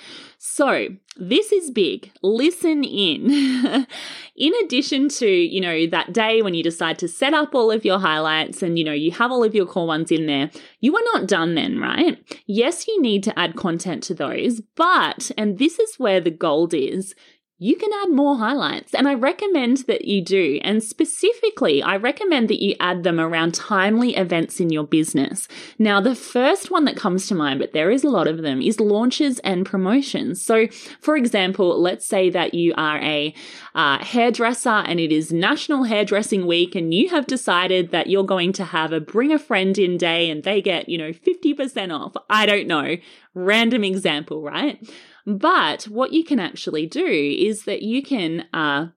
So, 0.52 0.88
this 1.16 1.52
is 1.52 1.70
big. 1.70 2.10
Listen 2.22 2.82
in. 2.82 3.86
in 4.36 4.52
addition 4.64 5.08
to, 5.10 5.28
you 5.28 5.60
know, 5.60 5.86
that 5.86 6.12
day 6.12 6.42
when 6.42 6.54
you 6.54 6.62
decide 6.64 6.98
to 6.98 7.08
set 7.08 7.32
up 7.32 7.54
all 7.54 7.70
of 7.70 7.84
your 7.84 8.00
highlights 8.00 8.60
and, 8.60 8.76
you 8.76 8.84
know, 8.84 8.92
you 8.92 9.12
have 9.12 9.30
all 9.30 9.44
of 9.44 9.54
your 9.54 9.64
core 9.64 9.86
ones 9.86 10.10
in 10.10 10.26
there, 10.26 10.50
you 10.80 10.96
are 10.96 11.04
not 11.14 11.28
done 11.28 11.54
then, 11.54 11.78
right? 11.78 12.18
Yes, 12.46 12.88
you 12.88 13.00
need 13.00 13.22
to 13.22 13.38
add 13.38 13.54
content 13.54 14.02
to 14.04 14.14
those, 14.14 14.60
but, 14.74 15.30
and 15.38 15.58
this 15.58 15.78
is 15.78 16.00
where 16.00 16.20
the 16.20 16.32
gold 16.32 16.74
is, 16.74 17.14
you 17.62 17.76
can 17.76 17.90
add 18.02 18.10
more 18.10 18.38
highlights. 18.38 18.94
And 18.94 19.06
I 19.06 19.12
recommend 19.12 19.78
that 19.86 20.06
you 20.06 20.24
do. 20.24 20.58
And 20.64 20.82
specifically, 20.82 21.82
I 21.82 21.96
recommend 21.96 22.48
that 22.48 22.62
you 22.62 22.74
add 22.80 23.02
them 23.02 23.20
around 23.20 23.54
timely 23.54 24.16
events 24.16 24.60
in 24.60 24.70
your 24.70 24.84
business. 24.84 25.46
Now, 25.78 26.00
the 26.00 26.14
first 26.14 26.70
one 26.70 26.86
that 26.86 26.96
comes 26.96 27.26
to 27.28 27.34
mind, 27.34 27.60
but 27.60 27.74
there 27.74 27.90
is 27.90 28.02
a 28.02 28.08
lot 28.08 28.26
of 28.26 28.40
them, 28.40 28.62
is 28.62 28.80
launches 28.80 29.40
and 29.40 29.66
promotions. 29.66 30.42
So, 30.42 30.68
for 31.02 31.18
example, 31.18 31.78
let's 31.78 32.06
say 32.06 32.30
that 32.30 32.54
you 32.54 32.72
are 32.78 32.96
a 32.96 33.34
uh, 33.74 33.98
hairdresser 33.98 34.70
and 34.70 34.98
it 34.98 35.12
is 35.12 35.30
National 35.30 35.84
Hairdressing 35.84 36.46
Week 36.46 36.74
and 36.74 36.94
you 36.94 37.10
have 37.10 37.26
decided 37.26 37.90
that 37.90 38.06
you're 38.06 38.24
going 38.24 38.54
to 38.54 38.64
have 38.64 38.94
a 38.94 39.00
bring 39.00 39.32
a 39.32 39.38
friend 39.38 39.76
in 39.76 39.98
day 39.98 40.30
and 40.30 40.44
they 40.44 40.62
get, 40.62 40.88
you 40.88 40.96
know, 40.96 41.12
50% 41.12 41.94
off. 41.94 42.14
I 42.30 42.46
don't 42.46 42.66
know. 42.66 42.96
Random 43.34 43.84
example, 43.84 44.40
right? 44.40 44.82
But 45.26 45.84
what 45.84 46.12
you 46.12 46.24
can 46.24 46.40
actually 46.40 46.86
do 46.86 47.06
is 47.06 47.64
that 47.64 47.82
you 47.82 48.02
can 48.02 48.46
uh, 48.52 48.88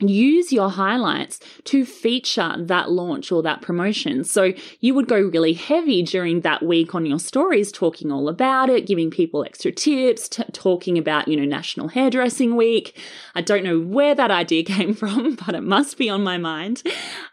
use 0.00 0.52
your 0.52 0.70
highlights 0.70 1.40
to 1.64 1.84
feature 1.84 2.54
that 2.58 2.90
launch 2.90 3.30
or 3.30 3.42
that 3.42 3.62
promotion. 3.62 4.24
So 4.24 4.52
you 4.80 4.94
would 4.94 5.08
go 5.08 5.20
really 5.20 5.52
heavy 5.52 6.02
during 6.02 6.40
that 6.40 6.64
week 6.64 6.94
on 6.94 7.06
your 7.06 7.18
stories, 7.18 7.70
talking 7.70 8.10
all 8.10 8.28
about 8.28 8.68
it, 8.70 8.86
giving 8.86 9.10
people 9.10 9.44
extra 9.44 9.72
tips, 9.72 10.28
t- 10.28 10.44
talking 10.52 10.98
about, 10.98 11.28
you 11.28 11.36
know, 11.36 11.44
National 11.44 11.88
Hairdressing 11.88 12.56
Week. 12.56 12.98
I 13.34 13.40
don't 13.40 13.64
know 13.64 13.78
where 13.78 14.14
that 14.14 14.30
idea 14.30 14.64
came 14.64 14.94
from, 14.94 15.36
but 15.36 15.54
it 15.54 15.62
must 15.62 15.96
be 15.96 16.08
on 16.08 16.22
my 16.22 16.38
mind. 16.38 16.82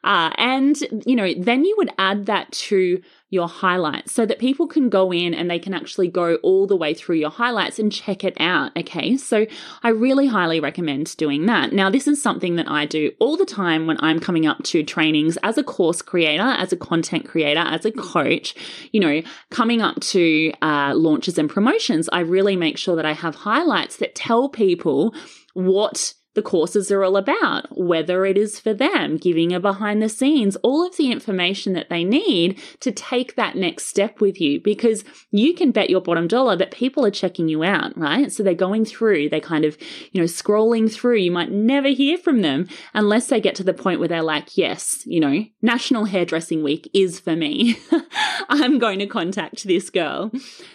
Uh, 0.03 0.31
and, 0.35 0.77
you 1.05 1.15
know, 1.15 1.33
then 1.37 1.65
you 1.65 1.75
would 1.77 1.91
add 1.97 2.25
that 2.27 2.51
to 2.51 3.01
your 3.31 3.47
highlights 3.47 4.11
so 4.11 4.25
that 4.25 4.37
people 4.39 4.67
can 4.67 4.89
go 4.89 5.11
in 5.11 5.33
and 5.33 5.49
they 5.49 5.57
can 5.57 5.73
actually 5.73 6.09
go 6.09 6.35
all 6.43 6.67
the 6.67 6.75
way 6.75 6.93
through 6.93 7.15
your 7.15 7.29
highlights 7.29 7.79
and 7.79 7.91
check 7.91 8.23
it 8.23 8.35
out. 8.39 8.77
Okay. 8.77 9.17
So 9.17 9.47
I 9.81 9.89
really 9.89 10.27
highly 10.27 10.59
recommend 10.59 11.15
doing 11.17 11.45
that. 11.45 11.71
Now, 11.71 11.89
this 11.89 12.07
is 12.07 12.21
something 12.21 12.57
that 12.57 12.69
I 12.69 12.85
do 12.85 13.11
all 13.19 13.37
the 13.37 13.45
time 13.45 13.87
when 13.87 13.97
I'm 14.01 14.19
coming 14.19 14.45
up 14.45 14.61
to 14.65 14.83
trainings 14.83 15.37
as 15.43 15.57
a 15.57 15.63
course 15.63 16.01
creator, 16.01 16.43
as 16.43 16.73
a 16.73 16.77
content 16.77 17.25
creator, 17.25 17.61
as 17.61 17.85
a 17.85 17.91
coach, 17.91 18.53
you 18.91 18.99
know, 18.99 19.21
coming 19.49 19.81
up 19.81 19.99
to 20.01 20.51
uh, 20.61 20.93
launches 20.93 21.37
and 21.37 21.49
promotions. 21.49 22.09
I 22.11 22.19
really 22.19 22.57
make 22.57 22.77
sure 22.77 22.97
that 22.97 23.05
I 23.05 23.13
have 23.13 23.35
highlights 23.35 23.95
that 23.97 24.13
tell 24.13 24.49
people 24.49 25.15
what 25.53 26.13
the 26.33 26.41
courses 26.41 26.91
are 26.91 27.03
all 27.03 27.17
about, 27.17 27.77
whether 27.77 28.25
it 28.25 28.37
is 28.37 28.59
for 28.59 28.73
them, 28.73 29.17
giving 29.17 29.53
a 29.53 29.59
behind 29.59 30.01
the 30.01 30.09
scenes, 30.09 30.55
all 30.57 30.85
of 30.85 30.95
the 30.97 31.11
information 31.11 31.73
that 31.73 31.89
they 31.89 32.03
need 32.03 32.59
to 32.79 32.91
take 32.91 33.35
that 33.35 33.55
next 33.55 33.87
step 33.87 34.21
with 34.21 34.39
you 34.39 34.59
because 34.59 35.03
you 35.31 35.53
can 35.53 35.71
bet 35.71 35.89
your 35.89 36.01
bottom 36.01 36.27
dollar 36.27 36.55
that 36.55 36.71
people 36.71 37.05
are 37.05 37.11
checking 37.11 37.49
you 37.49 37.63
out, 37.63 37.97
right? 37.97 38.31
So 38.31 38.43
they're 38.43 38.53
going 38.53 38.85
through, 38.85 39.29
they 39.29 39.39
kind 39.39 39.65
of, 39.65 39.77
you 40.11 40.21
know, 40.21 40.27
scrolling 40.27 40.91
through. 40.91 41.17
You 41.17 41.31
might 41.31 41.51
never 41.51 41.89
hear 41.89 42.17
from 42.17 42.41
them 42.41 42.67
unless 42.93 43.27
they 43.27 43.41
get 43.41 43.55
to 43.55 43.63
the 43.63 43.73
point 43.73 43.99
where 43.99 44.09
they're 44.09 44.23
like, 44.23 44.57
yes, 44.57 45.03
you 45.05 45.19
know, 45.19 45.45
National 45.61 46.05
Hairdressing 46.05 46.63
Week 46.63 46.89
is 46.93 47.19
for 47.19 47.35
me. 47.35 47.77
I'm 48.49 48.79
going 48.79 48.99
to 48.99 49.07
contact 49.07 49.63
this 49.65 49.89
girl. 49.89 50.31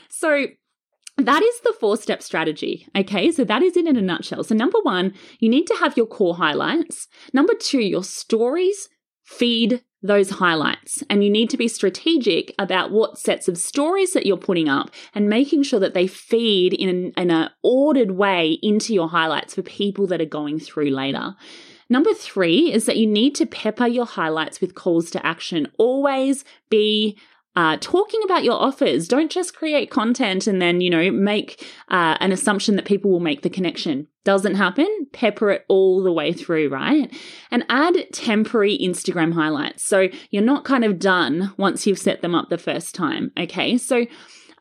So 0.08 0.46
that 1.18 1.42
is 1.42 1.60
the 1.60 1.74
four 1.80 1.96
step 1.96 2.22
strategy. 2.22 2.88
Okay, 2.96 3.30
so 3.32 3.44
that 3.44 3.62
is 3.62 3.76
it 3.76 3.86
in 3.86 3.96
a 3.96 4.02
nutshell. 4.02 4.44
So, 4.44 4.54
number 4.54 4.78
one, 4.82 5.14
you 5.38 5.48
need 5.48 5.66
to 5.68 5.76
have 5.76 5.96
your 5.96 6.06
core 6.06 6.36
highlights. 6.36 7.08
Number 7.32 7.54
two, 7.54 7.80
your 7.80 8.04
stories 8.04 8.88
feed 9.24 9.82
those 10.02 10.30
highlights. 10.30 11.02
And 11.10 11.24
you 11.24 11.30
need 11.30 11.50
to 11.50 11.56
be 11.56 11.68
strategic 11.68 12.54
about 12.58 12.90
what 12.90 13.18
sets 13.18 13.48
of 13.48 13.58
stories 13.58 14.12
that 14.12 14.26
you're 14.26 14.36
putting 14.36 14.68
up 14.68 14.90
and 15.14 15.28
making 15.28 15.64
sure 15.64 15.80
that 15.80 15.94
they 15.94 16.06
feed 16.06 16.72
in 16.72 16.88
an, 16.88 17.12
in 17.16 17.30
an 17.30 17.50
ordered 17.62 18.12
way 18.12 18.58
into 18.62 18.94
your 18.94 19.08
highlights 19.08 19.54
for 19.54 19.62
people 19.62 20.06
that 20.08 20.20
are 20.20 20.26
going 20.26 20.58
through 20.58 20.90
later. 20.90 21.34
Number 21.88 22.12
three 22.14 22.72
is 22.72 22.86
that 22.86 22.96
you 22.96 23.06
need 23.06 23.34
to 23.36 23.46
pepper 23.46 23.86
your 23.86 24.06
highlights 24.06 24.60
with 24.60 24.74
calls 24.74 25.10
to 25.12 25.24
action. 25.24 25.68
Always 25.78 26.44
be 26.68 27.16
uh, 27.56 27.78
talking 27.80 28.20
about 28.24 28.44
your 28.44 28.60
offers. 28.60 29.08
Don't 29.08 29.30
just 29.30 29.56
create 29.56 29.90
content 29.90 30.46
and 30.46 30.60
then, 30.60 30.80
you 30.82 30.90
know, 30.90 31.10
make 31.10 31.66
uh, 31.88 32.16
an 32.20 32.30
assumption 32.30 32.76
that 32.76 32.84
people 32.84 33.10
will 33.10 33.20
make 33.20 33.42
the 33.42 33.50
connection. 33.50 34.06
Doesn't 34.24 34.56
happen. 34.56 34.86
Pepper 35.12 35.50
it 35.50 35.64
all 35.68 36.02
the 36.02 36.12
way 36.12 36.32
through, 36.32 36.68
right? 36.68 37.12
And 37.50 37.64
add 37.68 37.96
temporary 38.12 38.76
Instagram 38.78 39.32
highlights. 39.32 39.84
So 39.84 40.08
you're 40.30 40.42
not 40.42 40.64
kind 40.64 40.84
of 40.84 40.98
done 40.98 41.54
once 41.56 41.86
you've 41.86 41.98
set 41.98 42.20
them 42.20 42.34
up 42.34 42.50
the 42.50 42.58
first 42.58 42.94
time. 42.94 43.32
Okay. 43.38 43.78
So 43.78 44.06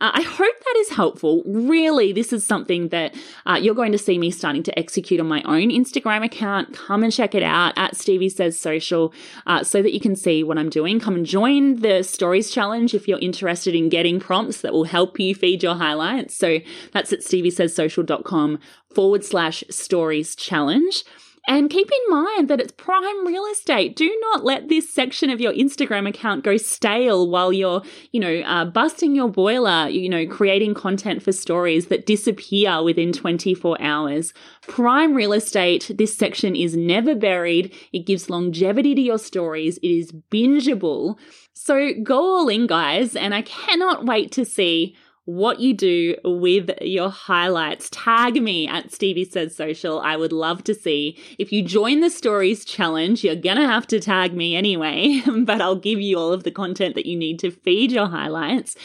uh, 0.02 0.12
I 0.14 0.22
hope 0.22 0.56
that 0.66 0.76
is 0.80 0.90
helpful. 0.90 1.42
Really, 1.46 2.12
this 2.12 2.34
is 2.34 2.46
something 2.46 2.90
that 2.90 3.16
uh, 3.46 3.58
you're 3.62 3.76
going 3.76 3.94
to 3.94 3.98
see 3.98 4.18
me 4.18 4.30
starting 4.30 4.64
to 4.64 4.78
execute 4.78 5.20
on 5.20 5.28
my 5.28 5.42
own 5.44 5.70
Instagram 5.70 6.24
account. 6.24 6.74
Come 6.74 7.04
and 7.04 7.14
check 7.14 7.34
it 7.34 7.44
out 7.44 7.74
at 7.78 7.96
Stevie 7.96 8.30
Says 8.30 8.60
Social 8.60 9.14
uh, 9.48 9.64
so 9.64 9.82
that 9.82 9.94
you 9.94 10.02
can 10.02 10.16
see 10.16 10.44
what 10.44 10.58
I'm 10.58 10.70
doing. 10.70 11.00
Come 11.00 11.16
and 11.16 11.26
join 11.26 11.78
the 11.78 12.04
Stories 12.04 12.52
Challenge 12.52 12.94
if 12.94 13.08
you're 13.08 13.20
interested 13.20 13.74
in 13.74 13.90
getting 13.90 14.20
prompts 14.20 14.62
that 14.62 14.74
will 14.74 14.84
help 14.84 15.20
you 15.20 15.34
feed 15.34 15.64
your 15.64 15.76
highlights. 15.76 16.36
So 16.36 16.60
that's 16.92 17.14
at 17.14 17.20
steviesays 17.20 17.72
social.com 17.72 18.60
forward 18.94 19.24
slash 19.24 19.64
stories 19.70 20.36
challenge. 20.36 21.04
And 21.48 21.70
keep 21.70 21.90
in 21.92 22.12
mind 22.12 22.48
that 22.48 22.60
it's 22.60 22.72
prime 22.72 23.26
real 23.26 23.46
estate. 23.52 23.96
Do 23.96 24.10
not 24.32 24.44
let 24.44 24.68
this 24.68 24.92
section 24.92 25.30
of 25.30 25.40
your 25.40 25.54
Instagram 25.54 26.10
account 26.10 26.44
go 26.44 26.58
stale 26.58 27.30
while 27.30 27.54
you're, 27.54 27.84
you 28.12 28.20
know, 28.20 28.40
uh, 28.40 28.66
busting 28.66 29.16
your 29.16 29.30
boiler, 29.30 29.88
you 29.88 30.10
know, 30.10 30.26
creating 30.26 30.74
content 30.74 31.22
for 31.22 31.32
stories 31.32 31.88
that 31.88 32.08
disappear 32.08 32.82
within 32.82 33.14
24 33.14 33.80
hours. 33.80 34.34
Prime 34.64 35.14
real 35.14 35.34
estate, 35.34 35.92
this 35.96 36.18
section 36.18 36.56
is 36.56 36.76
never 36.76 37.14
buried. 37.14 37.74
It 37.94 38.08
gives 38.08 38.30
longevity 38.30 38.96
to 38.96 39.02
your 39.02 39.20
stories. 39.20 39.78
It 39.78 39.88
is 39.88 40.12
bingeable. 40.32 41.20
So 41.54 41.92
go 42.04 42.20
all 42.20 42.50
in, 42.50 42.66
guys. 42.66 43.16
And 43.16 43.36
I 43.36 43.44
cannot 43.44 44.06
wait 44.06 44.32
to 44.34 44.46
see 44.46 44.96
what 45.26 45.60
you 45.60 45.74
do 45.74 46.16
with 46.24 46.70
your 46.82 47.10
highlights. 47.10 47.90
Tag 47.92 48.42
me 48.42 48.68
at 48.68 48.92
Stevie 48.92 49.26
Says 49.26 49.56
Social. 49.56 50.00
I 50.00 50.16
would 50.16 50.32
love 50.32 50.64
to 50.66 50.76
see. 50.76 51.18
If 51.40 51.52
you 51.52 51.64
join 51.64 52.00
the 52.00 52.10
Stories 52.12 52.64
Challenge, 52.64 53.24
you're 53.24 53.36
gonna 53.36 53.68
have 53.68 53.88
to 53.88 54.00
tag 54.00 54.34
me 54.34 54.56
anyway, 54.56 55.22
but 55.44 55.62
I'll 55.62 55.76
give 55.76 56.00
you 56.00 56.18
all 56.18 56.32
of 56.32 56.44
the 56.44 56.52
content 56.52 56.96
that 56.96 57.08
you 57.08 57.18
need 57.18 57.40
to 57.40 57.52
feed 57.52 57.92
your 57.92 58.08
highlights. 58.08 58.76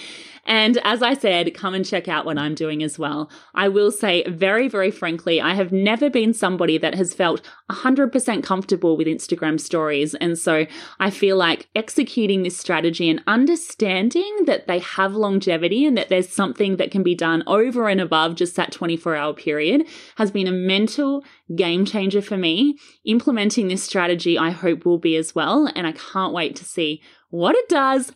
And 0.51 0.79
as 0.83 1.01
I 1.01 1.15
said, 1.15 1.55
come 1.55 1.75
and 1.75 1.87
check 1.87 2.09
out 2.09 2.27
what 2.27 2.37
I'm 2.37 2.57
doing 2.57 2.83
as 2.83 2.99
well. 2.99 3.31
I 3.55 3.69
will 3.69 3.93
say 3.93 4.25
very, 4.25 4.67
very 4.67 4.91
frankly, 4.91 5.41
I 5.41 5.55
have 5.55 5.71
never 5.71 6.11
been 6.11 6.35
somebody 6.35 6.77
that 6.77 6.97
has 6.97 7.15
felt 7.15 7.41
100% 7.71 8.43
comfortable 8.43 8.97
with 8.97 9.07
Instagram 9.07 9.61
stories. 9.61 10.17
And 10.17 10.37
so 10.37 10.67
I 10.99 11.11
feel 11.11 11.37
like 11.37 11.69
executing 11.77 12.43
this 12.43 12.57
strategy 12.57 13.09
and 13.09 13.23
understanding 13.29 14.39
that 14.47 14.67
they 14.67 14.81
have 14.81 15.15
longevity 15.15 15.87
and 15.87 15.97
that 15.97 16.09
there's 16.09 16.29
something 16.29 16.79
that 16.79 16.91
can 16.91 17.05
be 17.05 17.15
done 17.15 17.45
over 17.47 17.89
and 17.89 18.01
above 18.01 18.35
just 18.35 18.57
that 18.57 18.73
24 18.73 19.15
hour 19.15 19.33
period 19.33 19.87
has 20.17 20.33
been 20.33 20.49
a 20.49 20.53
mental 20.53 21.23
game 21.55 21.85
changer 21.85 22.21
for 22.21 22.37
me. 22.37 22.77
Implementing 23.05 23.69
this 23.69 23.85
strategy, 23.85 24.37
I 24.37 24.51
hope 24.51 24.85
will 24.85 24.99
be 24.99 25.15
as 25.15 25.33
well. 25.33 25.71
And 25.77 25.87
I 25.87 25.93
can't 25.93 26.35
wait 26.35 26.57
to 26.57 26.65
see 26.65 27.03
what 27.31 27.55
it 27.55 27.69
does 27.69 28.11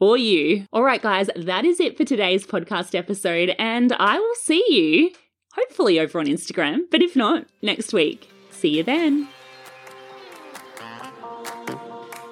for 0.00 0.16
you. 0.16 0.66
All 0.72 0.82
right, 0.82 1.00
guys, 1.00 1.28
that 1.36 1.64
is 1.64 1.78
it 1.78 1.96
for 1.96 2.04
today's 2.04 2.46
podcast 2.46 2.98
episode, 2.98 3.54
and 3.58 3.92
I 3.92 4.18
will 4.18 4.34
see 4.34 4.64
you 4.68 5.12
hopefully 5.52 6.00
over 6.00 6.18
on 6.18 6.26
Instagram, 6.26 6.80
but 6.90 7.02
if 7.02 7.14
not, 7.14 7.46
next 7.62 7.92
week. 7.92 8.30
See 8.50 8.78
you 8.78 8.82
then. 8.82 9.28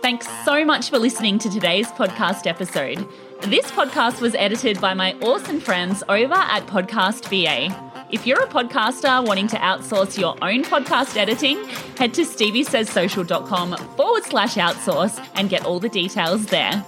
Thanks 0.00 0.26
so 0.44 0.64
much 0.64 0.88
for 0.88 0.98
listening 0.98 1.38
to 1.40 1.50
today's 1.50 1.88
podcast 1.88 2.46
episode. 2.46 3.06
This 3.42 3.70
podcast 3.70 4.22
was 4.22 4.34
edited 4.36 4.80
by 4.80 4.94
my 4.94 5.12
awesome 5.20 5.60
friends 5.60 6.02
over 6.08 6.34
at 6.34 6.66
Podcast 6.66 7.28
VA. 7.28 7.74
If 8.10 8.26
you're 8.26 8.42
a 8.42 8.46
podcaster 8.46 9.24
wanting 9.26 9.48
to 9.48 9.56
outsource 9.56 10.18
your 10.18 10.34
own 10.40 10.64
podcast 10.64 11.18
editing, 11.18 11.62
head 11.98 12.14
to 12.14 12.22
steviesayssocial.com 12.22 13.76
forward 13.96 14.24
slash 14.24 14.54
outsource 14.54 15.22
and 15.34 15.50
get 15.50 15.66
all 15.66 15.78
the 15.78 15.90
details 15.90 16.46
there. 16.46 16.82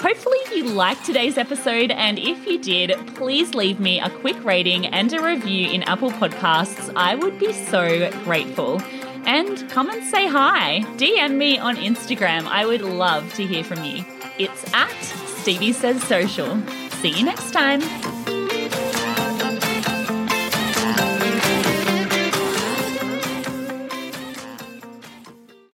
Hopefully, 0.00 0.38
you 0.54 0.64
liked 0.64 1.04
today's 1.04 1.36
episode, 1.36 1.90
and 1.90 2.20
if 2.20 2.46
you 2.46 2.60
did, 2.60 2.96
please 3.16 3.54
leave 3.54 3.80
me 3.80 4.00
a 4.00 4.08
quick 4.08 4.42
rating 4.44 4.86
and 4.86 5.12
a 5.12 5.20
review 5.20 5.68
in 5.70 5.82
Apple 5.82 6.10
Podcasts. 6.12 6.92
I 6.94 7.16
would 7.16 7.38
be 7.40 7.52
so 7.52 8.08
grateful. 8.22 8.80
And 9.26 9.68
come 9.70 9.90
and 9.90 10.04
say 10.04 10.28
hi. 10.28 10.84
DM 10.96 11.36
me 11.36 11.58
on 11.58 11.76
Instagram. 11.76 12.46
I 12.46 12.64
would 12.64 12.82
love 12.82 13.34
to 13.34 13.44
hear 13.44 13.64
from 13.64 13.82
you. 13.82 14.04
It's 14.38 14.72
at 14.72 15.02
Stevie 15.26 15.72
Says 15.72 16.00
Social. 16.04 16.60
See 17.00 17.10
you 17.10 17.24
next 17.24 17.50
time. 17.50 18.37